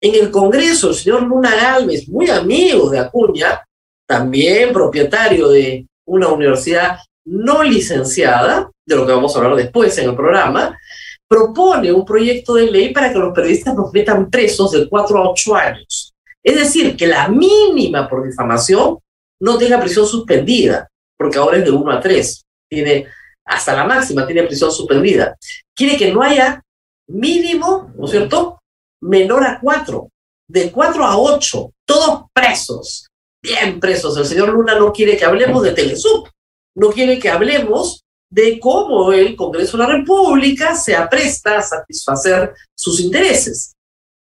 en 0.00 0.14
el 0.14 0.30
Congreso, 0.30 0.90
el 0.90 0.94
señor 0.94 1.22
Luna 1.22 1.54
Galvez, 1.54 2.08
muy 2.08 2.30
amigo 2.30 2.90
de 2.90 2.98
Acuña, 2.98 3.64
también 4.06 4.72
propietario 4.72 5.48
de 5.48 5.86
una 6.06 6.28
universidad 6.28 6.98
no 7.26 7.62
licenciada, 7.62 8.70
de 8.86 8.96
lo 8.96 9.06
que 9.06 9.12
vamos 9.12 9.34
a 9.34 9.38
hablar 9.38 9.56
después 9.56 9.96
en 9.98 10.10
el 10.10 10.16
programa, 10.16 10.78
propone 11.26 11.92
un 11.92 12.04
proyecto 12.04 12.54
de 12.54 12.70
ley 12.70 12.92
para 12.92 13.12
que 13.12 13.18
los 13.18 13.34
periodistas 13.34 13.74
nos 13.74 13.92
metan 13.92 14.30
presos 14.30 14.72
de 14.72 14.88
4 14.88 15.18
a 15.18 15.30
8 15.30 15.54
años. 15.56 16.12
Es 16.42 16.56
decir, 16.56 16.96
que 16.96 17.06
la 17.06 17.28
mínima 17.28 18.08
por 18.08 18.24
difamación 18.24 18.98
no 19.40 19.58
tenga 19.58 19.80
prisión 19.80 20.06
suspendida, 20.06 20.88
porque 21.16 21.38
ahora 21.38 21.58
es 21.58 21.64
de 21.64 21.70
1 21.70 21.90
a 21.90 22.00
3, 22.00 22.44
tiene 22.68 23.06
hasta 23.44 23.74
la 23.74 23.84
máxima 23.84 24.26
tiene 24.26 24.44
prisión 24.44 24.72
suspendida. 24.72 25.36
Quiere 25.74 25.96
que 25.96 26.12
no 26.12 26.22
haya 26.22 26.62
mínimo, 27.08 27.92
¿no 27.96 28.06
es 28.06 28.10
cierto?, 28.10 28.60
menor 29.02 29.44
a 29.44 29.60
cuatro, 29.60 30.08
de 30.48 30.70
cuatro 30.70 31.04
a 31.04 31.18
ocho, 31.18 31.72
todos 31.86 32.24
presos, 32.32 33.08
bien 33.42 33.78
presos. 33.80 34.16
El 34.16 34.24
señor 34.24 34.48
Luna 34.48 34.78
no 34.78 34.92
quiere 34.92 35.16
que 35.16 35.24
hablemos 35.24 35.62
de 35.62 35.72
Telesub, 35.72 36.28
no 36.76 36.90
quiere 36.90 37.18
que 37.18 37.28
hablemos 37.28 38.04
de 38.30 38.58
cómo 38.58 39.12
el 39.12 39.36
Congreso 39.36 39.76
de 39.76 39.84
la 39.84 39.92
República 39.98 40.74
se 40.74 40.94
apresta 40.96 41.58
a 41.58 41.62
satisfacer 41.62 42.52
sus 42.76 43.00
intereses. 43.00 43.74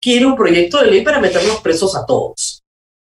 Quiere 0.00 0.24
un 0.24 0.36
proyecto 0.36 0.80
de 0.80 0.90
ley 0.90 1.02
para 1.02 1.20
meternos 1.20 1.60
presos 1.60 1.94
a 1.94 2.06
todos. 2.06 2.62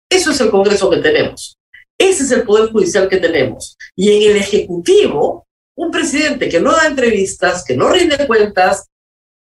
Eso 0.09 0.31
es 0.31 0.41
el 0.41 0.51
Congreso 0.51 0.89
que 0.89 0.97
tenemos. 0.97 1.57
Ese 1.97 2.23
es 2.23 2.31
el 2.31 2.43
Poder 2.43 2.71
Judicial 2.71 3.07
que 3.07 3.17
tenemos. 3.17 3.77
Y 3.95 4.11
en 4.11 4.31
el 4.31 4.37
Ejecutivo, 4.37 5.45
un 5.75 5.91
presidente 5.91 6.49
que 6.49 6.59
no 6.59 6.71
da 6.71 6.87
entrevistas, 6.87 7.63
que 7.63 7.75
no 7.75 7.89
rinde 7.89 8.27
cuentas, 8.27 8.87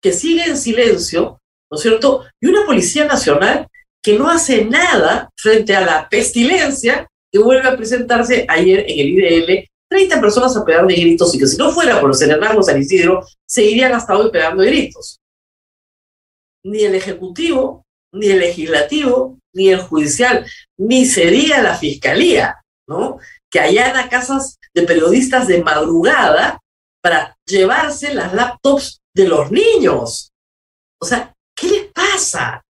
que 0.00 0.12
sigue 0.12 0.44
en 0.44 0.56
silencio, 0.56 1.40
¿no 1.70 1.76
es 1.76 1.82
cierto? 1.82 2.24
Y 2.40 2.48
una 2.48 2.66
Policía 2.66 3.04
Nacional 3.04 3.68
que 4.02 4.18
no 4.18 4.28
hace 4.28 4.64
nada 4.64 5.30
frente 5.36 5.74
a 5.74 5.80
la 5.80 6.08
pestilencia 6.08 7.08
que 7.32 7.38
vuelve 7.38 7.68
a 7.68 7.76
presentarse 7.76 8.44
ayer 8.48 8.84
en 8.86 8.98
el 8.98 9.08
IDL, 9.08 9.68
30 9.92 10.20
personas 10.20 10.56
a 10.56 10.64
pegar 10.64 10.87
de 10.87 10.94
gritos 10.94 11.34
y 11.34 11.38
que 11.38 11.46
si 11.46 11.56
no 11.56 11.70
fuera 11.72 12.00
por 12.00 12.12
Hernando 12.20 12.62
San 12.62 12.80
Isidro, 12.80 13.26
seguirían 13.46 13.92
hasta 13.92 14.16
hoy 14.16 14.30
pegando 14.30 14.62
gritos. 14.62 15.20
Ni 16.64 16.84
el 16.84 16.94
Ejecutivo, 16.94 17.84
ni 18.12 18.28
el 18.28 18.40
Legislativo, 18.40 19.38
ni 19.54 19.68
el 19.68 19.80
Judicial, 19.80 20.46
ni 20.78 21.04
sería 21.04 21.62
la 21.62 21.76
Fiscalía, 21.76 22.62
¿no? 22.88 23.18
Que 23.50 23.61
allana 23.61 24.08
casas 24.08 24.58
de 24.72 24.82
periodistas 24.82 25.46
de 25.46 25.62
madrugada 25.62 26.61
para 27.02 27.37
llevarse 27.46 28.14
las 28.14 28.32
laptops 28.32 29.00
de 29.14 29.28
los 29.28 29.50
niños. 29.50 30.30
O 31.00 31.04
sea, 31.04 31.34
¿Qué 31.62 31.68
les 31.68 31.92
pasa? 31.92 32.61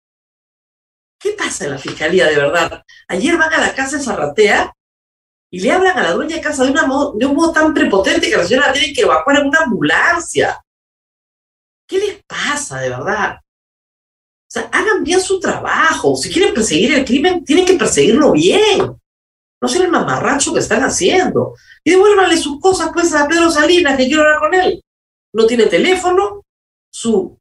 ¿Qué 1.18 1.32
pasa 1.32 1.64
en 1.64 1.70
la 1.70 1.78
fiscalía 1.78 2.26
de 2.26 2.36
verdad? 2.36 2.82
Ayer 3.08 3.38
van 3.38 3.54
a 3.54 3.60
la 3.60 3.74
casa 3.74 3.96
de 3.96 4.04
Zarratea 4.04 4.70
y 5.54 5.60
le 5.60 5.70
hablan 5.70 5.98
a 5.98 6.02
la 6.02 6.12
dueña 6.12 6.36
de 6.36 6.42
casa 6.42 6.64
de, 6.64 6.70
un 6.70 7.36
modo 7.36 7.52
tan 7.52 7.74
prepotente 7.74 8.30
que 8.30 8.36
la 8.38 8.44
señora 8.44 8.72
tiene 8.72 8.94
que 8.94 9.02
evacuar 9.02 9.38
en 9.38 9.48
una 9.48 9.60
ambulancia. 9.60 10.58
¿Qué 11.86 11.98
les 11.98 12.22
pasa 12.26 12.80
de 12.80 12.88
verdad? 12.88 13.36
O 13.36 14.48
sea, 14.48 14.70
hagan 14.72 15.04
bien 15.04 15.20
su 15.20 15.38
trabajo. 15.38 16.16
Si 16.16 16.30
quieren 16.30 16.54
perseguir 16.54 16.94
el 16.94 17.04
crimen, 17.04 17.44
tienen 17.44 17.66
que 17.66 17.74
perseguirlo 17.74 18.32
bien. 18.32 18.96
No 19.60 19.68
ser 19.68 19.82
el 19.82 19.90
mamarracho 19.90 20.54
que 20.54 20.60
están 20.60 20.82
haciendo. 20.84 21.54
Y 21.84 21.90
devuélvanle 21.90 22.38
sus 22.38 22.58
cosas 22.58 22.88
pues 22.90 23.12
a 23.12 23.28
Pedro 23.28 23.50
Salinas, 23.50 23.98
que 23.98 24.06
quiero 24.06 24.22
hablar 24.22 24.40
con 24.40 24.54
él. 24.54 24.82
No 25.34 25.46
tiene 25.46 25.66
teléfono, 25.66 26.46
su 26.90 27.38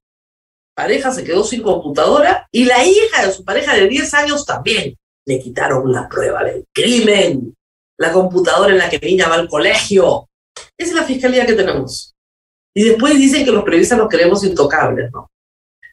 pareja 0.75 1.13
se 1.13 1.23
quedó 1.23 1.45
sin 1.45 1.61
computadora 1.61 2.45
y 2.51 2.65
la 2.65 2.83
hija 2.83 3.25
de 3.25 3.31
su 3.31 3.45
pareja 3.45 3.73
de 3.73 3.87
10 3.87 4.13
años 4.15 4.45
también. 4.45 4.97
Le 5.25 5.39
quitaron 5.39 5.89
la 5.89 6.09
prueba 6.09 6.43
del 6.43 6.65
crimen, 6.73 7.55
la 8.01 8.11
computadora 8.11 8.71
en 8.71 8.79
la 8.79 8.89
que 8.89 8.97
niña 8.97 9.29
va 9.29 9.35
al 9.35 9.47
colegio. 9.47 10.27
Esa 10.75 10.89
es 10.89 10.93
la 10.93 11.03
fiscalía 11.03 11.45
que 11.45 11.53
tenemos. 11.53 12.15
Y 12.73 12.85
después 12.85 13.15
dicen 13.15 13.45
que 13.45 13.51
los 13.51 13.63
periodistas 13.63 13.99
nos 13.99 14.09
queremos 14.09 14.43
intocables, 14.43 15.11
¿no? 15.11 15.29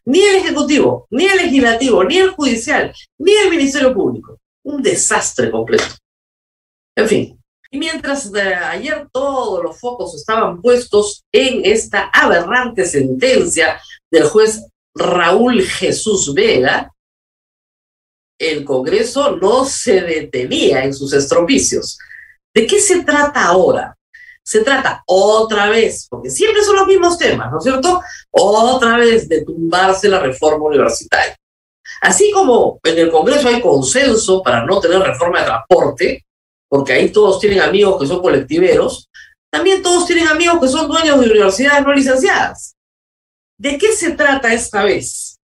Ni 0.07 0.21
el 0.21 0.37
Ejecutivo, 0.37 1.07
ni 1.11 1.27
el 1.27 1.37
Legislativo, 1.37 2.03
ni 2.05 2.17
el 2.17 2.31
Judicial, 2.31 2.95
ni 3.19 3.33
el 3.35 3.51
Ministerio 3.51 3.93
Público. 3.93 4.39
Un 4.65 4.83
desastre 4.83 5.51
completo. 5.51 5.85
En 6.97 7.07
fin, 7.07 7.39
y 7.71 7.79
mientras 7.79 8.33
de 8.33 8.55
ayer 8.55 9.07
todos 9.13 9.63
los 9.63 9.79
focos 9.79 10.15
estaban 10.15 10.63
puestos 10.63 11.25
en 11.31 11.61
esta 11.67 12.11
aberrante 12.11 12.87
sentencia 12.87 13.79
del 14.11 14.25
juez 14.25 14.67
Raúl 14.95 15.61
Jesús 15.61 16.33
Vega, 16.33 16.91
el 18.39 18.65
Congreso 18.65 19.37
no 19.37 19.65
se 19.65 20.01
detenía 20.01 20.85
en 20.85 20.95
sus 20.95 21.13
estropicios. 21.13 21.99
¿De 22.55 22.67
qué 22.67 22.81
se 22.81 23.05
trata 23.05 23.45
ahora? 23.47 23.97
Se 24.43 24.63
trata 24.63 25.03
otra 25.07 25.69
vez, 25.69 26.07
porque 26.09 26.31
siempre 26.31 26.63
son 26.63 26.77
los 26.77 26.87
mismos 26.87 27.19
temas, 27.19 27.51
¿no 27.51 27.59
es 27.59 27.65
cierto? 27.65 28.01
Otra 28.31 28.97
vez 28.97 29.29
de 29.29 29.45
tumbarse 29.45 30.09
la 30.09 30.21
reforma 30.21 30.65
universitaria. 30.65 31.37
Así 32.01 32.31
como 32.31 32.79
en 32.83 32.99
el 32.99 33.11
Congreso 33.11 33.49
hay 33.49 33.61
consenso 33.61 34.43
para 34.43 34.65
no 34.65 34.81
tener 34.81 35.01
reforma 35.01 35.41
de 35.41 35.47
transporte, 35.47 36.25
porque 36.69 36.93
ahí 36.93 37.11
todos 37.11 37.41
tienen 37.41 37.61
amigos 37.61 38.01
que 38.01 38.07
son 38.07 38.23
colectiveros, 38.23 39.09
también 39.51 39.83
todos 39.83 40.07
tienen 40.07 40.29
amigos 40.29 40.61
que 40.61 40.69
son 40.69 40.89
dueños 40.89 41.19
de 41.19 41.27
universidades 41.27 41.85
no 41.85 41.93
licenciadas. 41.93 42.77
¿De 43.59 43.77
qué 43.77 43.93
se 43.93 44.13
trata 44.13 44.53
esta 44.53 44.85
vez? 44.85 45.39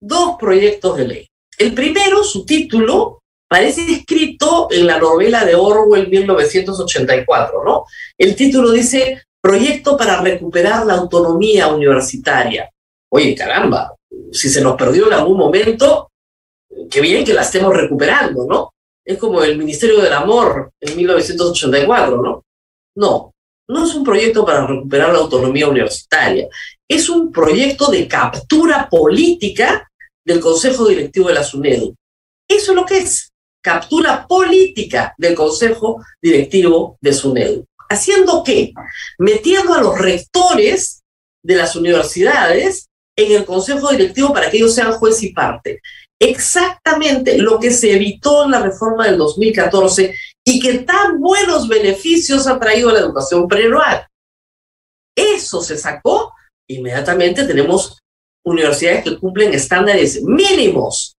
Dos 0.00 0.36
proyectos 0.38 0.96
de 0.96 1.06
ley. 1.06 1.28
El 1.58 1.72
primero, 1.74 2.22
su 2.22 2.44
título, 2.44 3.22
parece 3.48 3.90
escrito 3.90 4.68
en 4.70 4.86
la 4.86 4.98
novela 4.98 5.44
de 5.44 5.54
Orwell 5.54 6.08
1984, 6.08 7.64
¿no? 7.64 7.84
El 8.18 8.36
título 8.36 8.70
dice 8.72 9.22
Proyecto 9.40 9.96
para 9.96 10.20
recuperar 10.20 10.84
la 10.84 10.94
autonomía 10.94 11.68
universitaria. 11.68 12.68
Oye, 13.10 13.34
caramba, 13.34 13.94
si 14.32 14.48
se 14.48 14.60
nos 14.60 14.76
perdió 14.76 15.06
en 15.06 15.14
algún 15.14 15.38
momento, 15.38 16.10
qué 16.90 17.00
bien 17.00 17.24
que 17.24 17.32
la 17.32 17.42
estemos 17.42 17.74
recuperando, 17.74 18.44
¿no? 18.46 18.74
Es 19.04 19.16
como 19.18 19.42
el 19.42 19.56
Ministerio 19.56 20.00
del 20.00 20.12
Amor 20.12 20.72
en 20.80 20.96
1984, 20.96 22.20
¿no? 22.20 22.44
No, 22.96 23.32
no 23.68 23.84
es 23.84 23.94
un 23.94 24.04
proyecto 24.04 24.44
para 24.44 24.66
recuperar 24.66 25.12
la 25.12 25.20
autonomía 25.20 25.68
universitaria, 25.68 26.48
es 26.88 27.08
un 27.08 27.30
proyecto 27.30 27.90
de 27.90 28.08
captura 28.08 28.88
política 28.90 29.88
del 30.26 30.40
Consejo 30.40 30.88
Directivo 30.88 31.28
de 31.28 31.34
la 31.34 31.44
SUNEDU. 31.44 31.94
Eso 32.48 32.72
es 32.72 32.76
lo 32.76 32.84
que 32.84 32.98
es, 32.98 33.32
captura 33.62 34.26
política 34.26 35.14
del 35.16 35.34
Consejo 35.34 36.04
Directivo 36.20 36.98
de 37.00 37.12
SUNEDU. 37.12 37.64
¿Haciendo 37.88 38.42
qué? 38.44 38.72
Metiendo 39.18 39.74
a 39.74 39.80
los 39.80 39.96
rectores 39.96 41.02
de 41.42 41.54
las 41.54 41.76
universidades 41.76 42.88
en 43.16 43.32
el 43.32 43.44
Consejo 43.44 43.90
Directivo 43.90 44.32
para 44.32 44.50
que 44.50 44.58
ellos 44.58 44.74
sean 44.74 44.92
juez 44.92 45.22
y 45.22 45.32
parte. 45.32 45.80
Exactamente 46.18 47.38
lo 47.38 47.60
que 47.60 47.70
se 47.70 47.92
evitó 47.92 48.44
en 48.44 48.50
la 48.50 48.60
reforma 48.60 49.06
del 49.06 49.18
2014 49.18 50.14
y 50.44 50.60
que 50.60 50.78
tan 50.80 51.20
buenos 51.20 51.68
beneficios 51.68 52.46
ha 52.46 52.58
traído 52.58 52.88
a 52.88 52.94
la 52.94 53.00
educación 53.00 53.46
preanual. 53.46 54.06
Eso 55.14 55.62
se 55.62 55.78
sacó, 55.78 56.32
inmediatamente 56.68 57.44
tenemos 57.44 57.98
universidades 58.46 59.04
que 59.04 59.18
cumplen 59.18 59.52
estándares 59.52 60.22
mínimos. 60.22 61.16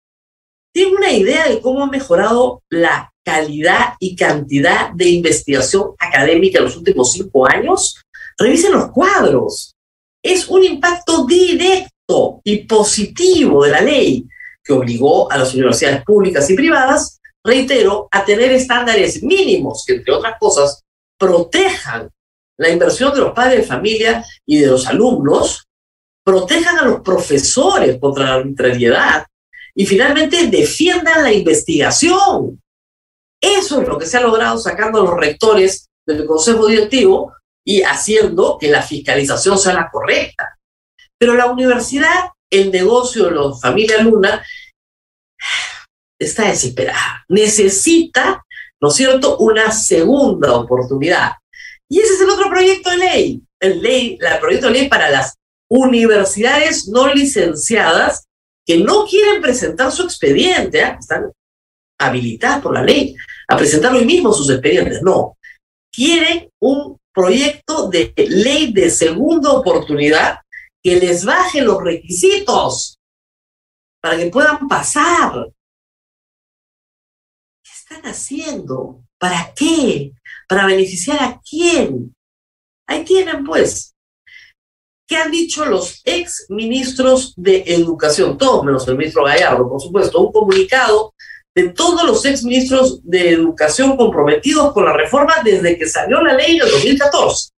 ¿Tiene 0.73 0.95
una 0.95 1.11
idea 1.11 1.47
de 1.47 1.61
cómo 1.61 1.83
ha 1.83 1.87
mejorado 1.87 2.63
la 2.69 3.11
calidad 3.23 3.93
y 3.99 4.15
cantidad 4.15 4.91
de 4.93 5.09
investigación 5.09 5.91
académica 5.99 6.59
en 6.59 6.65
los 6.65 6.77
últimos 6.77 7.11
cinco 7.11 7.47
años? 7.47 8.01
Revisen 8.37 8.71
los 8.71 8.91
cuadros. 8.91 9.75
Es 10.23 10.47
un 10.47 10.63
impacto 10.63 11.25
directo 11.25 12.41
y 12.43 12.65
positivo 12.65 13.63
de 13.63 13.71
la 13.71 13.81
ley 13.81 14.25
que 14.63 14.73
obligó 14.73 15.31
a 15.31 15.37
las 15.37 15.53
universidades 15.53 16.03
públicas 16.03 16.49
y 16.49 16.55
privadas 16.55 17.17
reitero, 17.47 18.07
a 18.11 18.25
tener 18.25 18.51
estándares 18.51 19.23
mínimos 19.23 19.83
que, 19.87 19.95
entre 19.95 20.13
otras 20.13 20.35
cosas, 20.39 20.83
protejan 21.17 22.09
la 22.57 22.69
inversión 22.69 23.13
de 23.13 23.21
los 23.21 23.33
padres 23.33 23.61
de 23.61 23.67
familia 23.67 24.25
y 24.45 24.59
de 24.59 24.67
los 24.67 24.85
alumnos, 24.87 25.66
protejan 26.27 26.77
a 26.77 26.83
los 26.83 26.99
profesores 26.99 27.97
contra 28.01 28.25
la 28.25 28.33
arbitrariedad 28.33 29.25
y 29.73 29.85
finalmente 29.85 30.47
defiendan 30.47 31.23
la 31.23 31.31
investigación. 31.31 32.61
Eso 33.39 33.81
es 33.81 33.87
lo 33.87 33.97
que 33.97 34.07
se 34.07 34.17
ha 34.17 34.21
logrado 34.21 34.57
sacando 34.57 34.99
a 34.99 35.03
los 35.05 35.13
rectores 35.13 35.87
del 36.05 36.25
Consejo 36.25 36.67
Directivo 36.67 37.33
y 37.65 37.81
haciendo 37.81 38.57
que 38.59 38.67
la 38.67 38.81
fiscalización 38.81 39.57
sea 39.57 39.73
la 39.73 39.89
correcta. 39.89 40.59
Pero 41.17 41.33
la 41.33 41.45
universidad, 41.45 42.31
el 42.49 42.73
negocio 42.73 43.27
de 43.27 43.31
los 43.31 43.61
familia 43.61 44.01
Luna, 44.01 44.45
está 46.19 46.49
desesperada, 46.49 47.23
necesita, 47.29 48.43
¿no 48.81 48.89
es 48.89 48.95
cierto?, 48.95 49.37
una 49.37 49.71
segunda 49.71 50.55
oportunidad. 50.55 51.35
Y 51.87 52.01
ese 52.01 52.15
es 52.15 52.21
el 52.21 52.29
otro 52.31 52.49
proyecto 52.49 52.89
de 52.89 52.97
ley, 52.97 53.41
el, 53.61 53.81
ley, 53.81 54.19
el 54.19 54.39
proyecto 54.39 54.67
de 54.67 54.73
ley 54.73 54.89
para 54.89 55.09
las 55.09 55.36
universidades 55.69 56.87
no 56.87 57.13
licenciadas 57.13 58.25
que 58.65 58.77
no 58.77 59.05
quieren 59.05 59.41
presentar 59.41 59.91
su 59.91 60.03
expediente, 60.03 60.81
¿eh? 60.81 60.97
están 60.99 61.31
habilitadas 61.99 62.61
por 62.61 62.73
la 62.73 62.83
ley 62.83 63.15
a 63.47 63.57
presentar 63.57 63.93
hoy 63.93 64.05
mismo 64.05 64.33
sus 64.33 64.49
expedientes, 64.49 65.01
no, 65.01 65.37
quieren 65.91 66.49
un 66.61 66.97
proyecto 67.13 67.89
de 67.89 68.13
ley 68.17 68.71
de 68.71 68.89
segunda 68.89 69.51
oportunidad 69.51 70.39
que 70.83 70.97
les 70.97 71.25
baje 71.25 71.61
los 71.61 71.81
requisitos 71.81 72.99
para 74.01 74.17
que 74.17 74.27
puedan 74.27 74.67
pasar 74.67 75.47
están 77.89 78.05
haciendo? 78.11 79.03
¿Para 79.17 79.53
qué? 79.55 80.11
¿Para 80.47 80.65
beneficiar 80.65 81.23
a 81.23 81.39
quién? 81.39 82.13
Ahí 82.87 83.03
tienen, 83.05 83.43
pues. 83.45 83.95
¿Qué 85.07 85.15
han 85.15 85.31
dicho 85.31 85.65
los 85.65 86.01
ex 86.03 86.47
ministros 86.49 87.33
de 87.37 87.63
Educación? 87.65 88.37
Todos 88.37 88.65
menos 88.65 88.85
el 88.89 88.97
ministro 88.97 89.23
Gallardo, 89.23 89.69
por 89.69 89.81
supuesto. 89.81 90.19
Un 90.19 90.33
comunicado 90.33 91.13
de 91.55 91.69
todos 91.69 92.03
los 92.03 92.25
ex 92.25 92.43
ministros 92.43 92.99
de 93.03 93.29
Educación 93.31 93.95
comprometidos 93.95 94.73
con 94.73 94.83
la 94.83 94.91
reforma 94.91 95.35
desde 95.43 95.77
que 95.77 95.87
salió 95.87 96.21
la 96.21 96.33
ley 96.33 96.57
en 96.57 96.63
el 96.63 96.71
2014. 96.71 97.51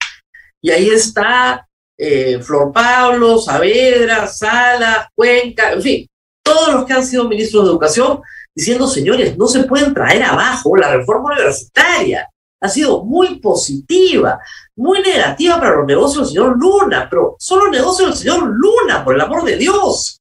Y 0.61 0.71
ahí 0.71 0.91
está 0.91 1.67
eh, 1.97 2.39
Flor 2.43 2.71
Pablo, 2.71 3.39
Saavedra, 3.39 4.27
Sala, 4.27 5.11
Cuenca, 5.15 5.73
en 5.73 5.83
fin, 5.83 6.07
todos 6.45 6.75
los 6.75 6.85
que 6.85 6.93
han 6.93 7.05
sido 7.05 7.29
ministros 7.29 7.65
de 7.65 7.71
Educación 7.71 8.21
diciendo, 8.55 8.87
señores, 8.87 9.39
no 9.39 9.49
se 9.49 9.65
pueden 9.65 9.95
traer 9.95 10.23
abajo 10.23 10.77
la 10.77 10.95
reforma 10.95 11.33
universitaria. 11.33 12.29
Ha 12.61 12.68
sido 12.68 13.05
muy 13.05 13.38
positiva, 13.38 14.40
muy 14.77 15.01
negativa 15.01 15.61
para 15.61 15.77
los 15.77 15.87
negocios 15.87 16.25
del 16.25 16.29
señor 16.29 16.59
Luna, 16.59 17.07
pero 17.09 17.37
son 17.38 17.61
los 17.61 17.71
negocios 17.71 18.09
del 18.09 18.18
señor 18.18 18.51
Luna, 18.53 19.05
por 19.05 19.14
el 19.14 19.21
amor 19.21 19.44
de 19.44 19.57
Dios. 19.57 20.21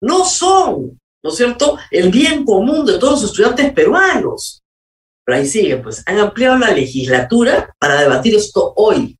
No 0.00 0.24
son, 0.24 0.98
¿no 1.22 1.30
es 1.30 1.36
cierto?, 1.36 1.78
el 1.90 2.10
bien 2.10 2.44
común 2.44 2.84
de 2.84 2.98
todos 2.98 3.22
los 3.22 3.30
estudiantes 3.30 3.72
peruanos. 3.72 4.62
Pero 5.24 5.38
ahí 5.38 5.46
siguen, 5.46 5.82
pues, 5.82 6.02
han 6.06 6.18
ampliado 6.18 6.58
la 6.58 6.70
legislatura 6.70 7.74
para 7.78 8.00
debatir 8.00 8.34
esto 8.34 8.72
hoy. 8.76 9.16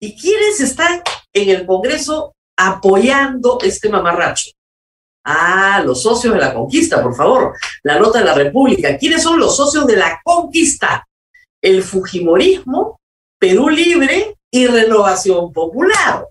¿Y 0.00 0.20
quiénes 0.20 0.60
están 0.60 1.02
en 1.32 1.48
el 1.48 1.66
Congreso 1.66 2.34
apoyando 2.56 3.58
este 3.62 3.88
mamarracho? 3.88 4.50
Ah, 5.24 5.82
los 5.84 6.02
socios 6.02 6.34
de 6.34 6.40
la 6.40 6.52
conquista, 6.52 7.02
por 7.02 7.14
favor. 7.14 7.54
La 7.82 7.98
nota 7.98 8.18
de 8.18 8.26
la 8.26 8.34
República. 8.34 8.98
¿Quiénes 8.98 9.22
son 9.22 9.40
los 9.40 9.56
socios 9.56 9.86
de 9.86 9.96
la 9.96 10.20
conquista? 10.22 11.06
El 11.64 11.82
Fujimorismo, 11.82 13.00
Perú 13.40 13.70
Libre 13.70 14.36
y 14.52 14.66
Renovación 14.66 15.50
Popular. 15.50 16.28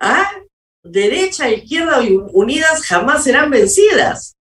Ah, 0.00 0.28
derecha 0.82 1.48
izquierda 1.48 2.00
unidas 2.32 2.84
jamás 2.84 3.22
serán 3.22 3.48
vencidas. 3.48 4.34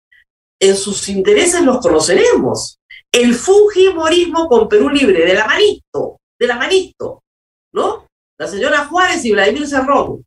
En 0.61 0.76
sus 0.76 1.09
intereses 1.09 1.62
los 1.62 1.81
conoceremos. 1.81 2.79
El 3.11 3.35
Fujimorismo 3.35 4.46
con 4.46 4.68
Perú 4.68 4.90
Libre, 4.90 5.26
de 5.26 5.35
la 5.35 5.46
manito, 5.46 6.20
de 6.38 6.46
la 6.46 6.55
manito, 6.55 7.24
¿no? 7.72 8.07
La 8.38 8.46
señora 8.46 8.87
Juárez 8.87 9.24
y 9.24 9.33
Vladimir 9.33 9.66
Cerrón. 9.66 10.24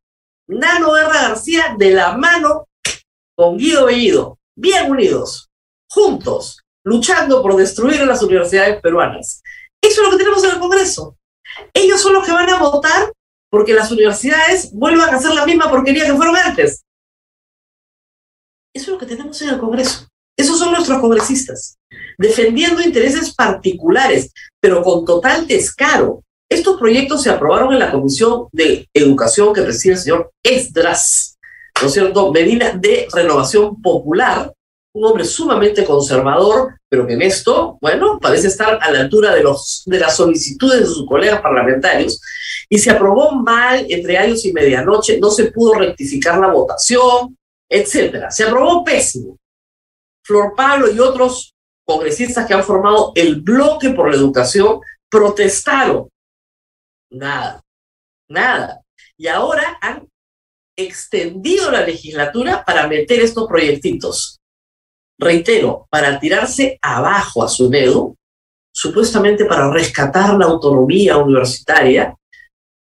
Nano 0.50 0.92
Guerra 0.92 1.30
García 1.30 1.76
de 1.78 1.92
la 1.92 2.18
mano 2.18 2.68
con 3.34 3.58
Guido 3.58 3.86
Bellido, 3.86 4.38
bien 4.58 4.92
unidos, 4.92 5.48
juntos, 5.90 6.63
luchando 6.84 7.42
por 7.42 7.56
destruir 7.56 8.02
las 8.06 8.22
universidades 8.22 8.82
peruanas. 8.82 9.42
Eso 9.82 10.02
es 10.02 10.08
lo 10.08 10.12
que 10.12 10.24
tenemos 10.24 10.44
en 10.44 10.52
el 10.52 10.60
Congreso. 10.60 11.18
Ellos 11.74 12.02
son 12.02 12.14
los 12.14 12.26
que 12.26 12.32
van 12.32 12.50
a 12.50 12.60
votar 12.60 13.12
porque 13.50 13.74
las 13.74 13.92
universidades 13.92 14.72
vuelvan 14.74 15.14
a 15.14 15.18
hacer 15.18 15.34
la 15.34 15.46
misma 15.46 15.70
porquería 15.70 16.06
que 16.06 16.16
fueron 16.16 16.36
antes. 16.36 16.84
Eso 18.74 18.86
es 18.86 18.88
lo 18.88 18.98
que 18.98 19.06
tenemos 19.06 19.40
en 19.42 19.50
el 19.50 19.60
Congreso. 19.60 20.08
Esos 20.36 20.58
son 20.58 20.72
nuestros 20.72 21.00
congresistas, 21.00 21.78
defendiendo 22.18 22.82
intereses 22.82 23.36
particulares, 23.36 24.32
pero 24.60 24.82
con 24.82 25.06
total 25.06 25.46
descaro. 25.46 26.24
Estos 26.50 26.80
proyectos 26.80 27.22
se 27.22 27.30
aprobaron 27.30 27.72
en 27.72 27.80
la 27.80 27.92
Comisión 27.92 28.48
de 28.52 28.88
Educación 28.94 29.54
que 29.54 29.62
preside 29.62 29.94
el 29.94 30.00
señor 30.00 30.32
Esdras 30.44 31.34
¿no 31.82 31.88
es 31.88 31.94
cierto? 31.94 32.32
Medina 32.32 32.72
de 32.72 33.08
Renovación 33.12 33.82
Popular, 33.82 34.54
un 34.94 35.06
hombre 35.06 35.26
sumamente 35.26 35.84
conservador, 35.84 36.76
pero 36.88 37.08
que 37.08 37.14
en 37.14 37.24
esto, 37.24 37.78
bueno, 37.82 38.20
parece 38.20 38.48
estar 38.48 38.78
a 38.82 38.92
la 38.92 39.02
altura 39.02 39.34
de, 39.34 39.42
los, 39.42 39.84
de 39.86 40.00
las 40.00 40.16
solicitudes 40.16 40.82
de 40.82 40.86
sus 40.86 41.08
colegas 41.08 41.42
parlamentarios, 41.42 42.22
y 42.70 42.78
se 42.78 42.92
aprobó 42.92 43.32
mal 43.32 43.86
entre 43.90 44.18
años 44.18 44.46
y 44.46 44.54
medianoche, 44.54 45.20
no 45.20 45.32
se 45.32 45.52
pudo 45.52 45.74
rectificar 45.74 46.40
la 46.40 46.52
votación, 46.52 47.38
etcétera. 47.70 48.30
Se 48.30 48.44
aprobó 48.44 48.84
pésimo. 48.84 49.38
Flor 50.24 50.54
Pablo 50.56 50.92
y 50.92 51.00
otros 51.00 51.54
congresistas 51.86 52.46
que 52.46 52.54
han 52.54 52.64
formado 52.64 53.12
el 53.16 53.42
bloque 53.42 53.90
por 53.90 54.10
la 54.10 54.16
educación 54.16 54.80
protestaron. 55.10 56.08
Nada, 57.12 57.62
nada. 58.30 58.82
Y 59.18 59.28
ahora 59.28 59.78
han 59.82 60.08
extendido 60.76 61.70
la 61.70 61.86
legislatura 61.86 62.64
para 62.66 62.88
meter 62.88 63.22
estos 63.22 63.48
proyectitos. 63.48 64.40
Reitero, 65.20 65.88
para 65.90 66.20
tirarse 66.20 66.78
abajo 66.82 67.44
a 67.44 67.48
su 67.48 67.70
dedo, 67.70 68.16
supuestamente 68.74 69.46
para 69.46 69.72
rescatar 69.72 70.36
la 70.36 70.46
autonomía 70.46 71.18
universitaria, 71.18 72.16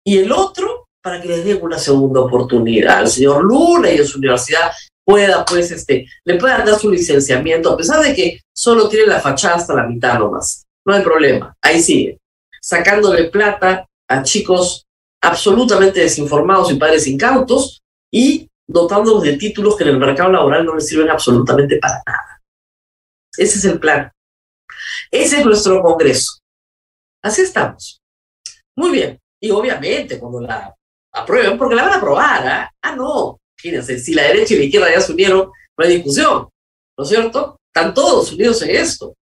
y 0.06 0.18
el 0.18 0.32
otro 0.32 0.88
para 1.02 1.22
que 1.22 1.28
les 1.28 1.44
den 1.44 1.62
una 1.62 1.78
segunda 1.78 2.22
oportunidad 2.22 3.00
al 3.00 3.10
señor 3.10 3.44
Luna 3.44 3.92
y 3.92 4.00
a 4.00 4.06
su 4.06 4.20
universidad 4.20 4.72
pueda, 5.06 5.44
pues, 5.44 5.70
este, 5.72 6.08
le 6.24 6.36
puedan 6.36 6.66
dar 6.66 6.80
su 6.80 6.90
licenciamiento, 6.90 7.72
a 7.72 7.78
pesar 7.78 8.02
de 8.02 8.16
que 8.16 8.40
solo 8.56 8.88
tiene 8.88 9.08
la 9.08 9.20
fachada 9.20 9.56
hasta 9.56 9.74
la 9.74 9.86
mitad 9.86 10.18
nomás. 10.18 10.64
No 10.86 10.94
hay 10.94 11.02
problema, 11.02 11.54
ahí 11.62 11.82
sigue, 11.82 12.20
sacándole 12.62 13.26
plata 13.26 13.86
a 14.08 14.24
chicos 14.24 14.86
absolutamente 15.22 16.02
desinformados 16.02 16.72
y 16.72 16.76
padres 16.76 17.08
incautos 17.08 17.82
y 18.12 18.48
dotándolos 18.68 19.24
de 19.24 19.38
títulos 19.38 19.76
que 19.76 19.84
en 19.84 19.90
el 19.92 20.00
mercado 20.00 20.32
laboral 20.32 20.66
no 20.66 20.76
les 20.76 20.88
sirven 20.88 21.10
absolutamente 21.10 21.78
para 21.78 22.02
nada. 22.06 22.42
Ese 23.38 23.58
es 23.58 23.66
el 23.66 23.80
plan. 23.80 24.12
Ese 25.12 25.40
es 25.40 25.46
nuestro 25.46 25.82
Congreso. 25.82 26.40
Así 27.22 27.42
estamos. 27.42 28.02
Muy 28.76 28.92
bien. 28.92 29.20
Y 29.42 29.52
obviamente, 29.52 30.20
cuando 30.20 30.42
la 30.42 30.74
aprueben, 31.12 31.58
porque 31.58 31.76
la 31.76 31.84
van 31.84 31.94
a 31.94 31.98
aprobar, 31.98 32.48
¿ah? 32.48 32.72
Ah, 32.82 32.96
no. 32.96 33.40
Fíjense, 33.58 34.00
si 34.00 34.14
la 34.14 34.24
derecha 34.24 34.54
y 34.54 34.58
la 34.58 34.64
izquierda 34.64 34.92
ya 34.92 35.02
se 35.02 35.12
unieron, 35.12 35.52
no 35.78 35.86
hay 35.86 35.96
discusión. 35.96 36.50
¿No 36.98 37.04
es 37.04 37.10
cierto? 37.10 37.58
Están 37.74 37.94
todos 37.94 38.32
unidos 38.34 38.62
en 38.62 38.72
esto. 38.72 39.16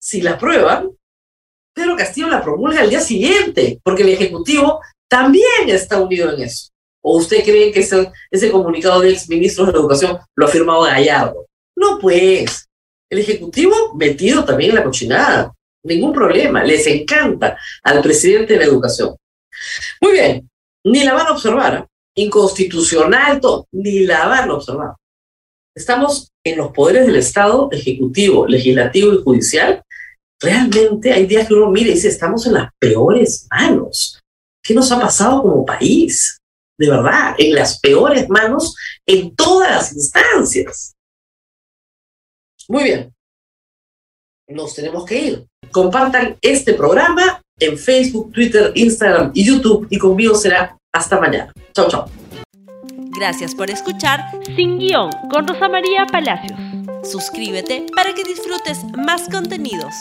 Si 0.00 0.20
la 0.20 0.32
aprueban, 0.32 0.90
Pedro 1.74 1.96
Castillo 1.96 2.28
la 2.28 2.42
promulga 2.42 2.80
al 2.80 2.90
día 2.90 3.00
siguiente, 3.00 3.80
porque 3.82 4.02
el 4.02 4.10
Ejecutivo 4.10 4.80
también 5.08 5.68
está 5.68 6.00
unido 6.00 6.32
en 6.32 6.42
eso. 6.42 6.70
¿O 7.10 7.16
usted 7.16 7.42
cree 7.42 7.72
que 7.72 7.80
ese, 7.80 8.50
comunicado 8.50 9.00
del 9.00 9.14
exministro 9.14 9.64
de 9.64 9.72
Educación 9.72 10.18
lo 10.36 10.44
ha 10.44 10.50
firmado 10.50 10.82
Gallardo? 10.82 11.46
No, 11.74 11.98
pues. 11.98 12.68
El 13.10 13.20
Ejecutivo 13.20 13.94
metido 13.94 14.44
también 14.44 14.72
en 14.72 14.76
la 14.76 14.84
cochinada. 14.84 15.54
Ningún 15.84 16.12
problema. 16.12 16.62
Les 16.62 16.86
encanta 16.86 17.56
al 17.82 18.02
presidente 18.02 18.52
de 18.52 18.58
la 18.58 18.66
Educación. 18.66 19.16
Muy 20.02 20.12
bien. 20.12 20.50
Ni 20.84 21.02
la 21.02 21.14
van 21.14 21.28
a 21.28 21.32
observar. 21.32 21.86
Inconstitucional, 22.14 23.40
todo. 23.40 23.66
Ni 23.72 24.00
la 24.00 24.26
van 24.26 24.50
a 24.50 24.54
observar. 24.54 24.90
Estamos 25.74 26.30
en 26.44 26.58
los 26.58 26.72
poderes 26.72 27.06
del 27.06 27.16
Estado, 27.16 27.70
ejecutivo, 27.72 28.46
legislativo 28.46 29.14
y 29.14 29.22
judicial. 29.22 29.82
Realmente 30.38 31.10
hay 31.10 31.24
días 31.24 31.48
que 31.48 31.54
uno 31.54 31.70
mira 31.70 31.88
y 31.88 31.94
dice, 31.94 32.08
estamos 32.08 32.46
en 32.46 32.52
las 32.52 32.68
peores 32.78 33.46
manos. 33.50 34.20
¿Qué 34.62 34.74
nos 34.74 34.92
ha 34.92 35.00
pasado 35.00 35.40
como 35.40 35.64
país? 35.64 36.37
De 36.78 36.88
verdad, 36.88 37.34
en 37.38 37.54
las 37.54 37.80
peores 37.80 38.28
manos 38.28 38.74
en 39.04 39.34
todas 39.34 39.70
las 39.70 39.92
instancias. 39.92 40.94
Muy 42.68 42.84
bien. 42.84 43.14
Nos 44.48 44.74
tenemos 44.74 45.04
que 45.04 45.18
ir. 45.18 45.46
Compartan 45.72 46.36
este 46.40 46.74
programa 46.74 47.42
en 47.58 47.76
Facebook, 47.76 48.32
Twitter, 48.32 48.72
Instagram 48.74 49.32
y 49.34 49.44
YouTube 49.44 49.86
y 49.90 49.98
conmigo 49.98 50.34
será 50.34 50.78
hasta 50.92 51.20
mañana. 51.20 51.52
Chao, 51.72 51.88
chao. 51.88 52.10
Gracias 53.18 53.54
por 53.54 53.68
escuchar 53.68 54.20
Sin 54.54 54.78
Guión 54.78 55.10
con 55.30 55.46
Rosa 55.46 55.68
María 55.68 56.06
Palacios. 56.06 56.58
Suscríbete 57.02 57.86
para 57.94 58.14
que 58.14 58.22
disfrutes 58.22 58.84
más 58.96 59.28
contenidos. 59.28 59.94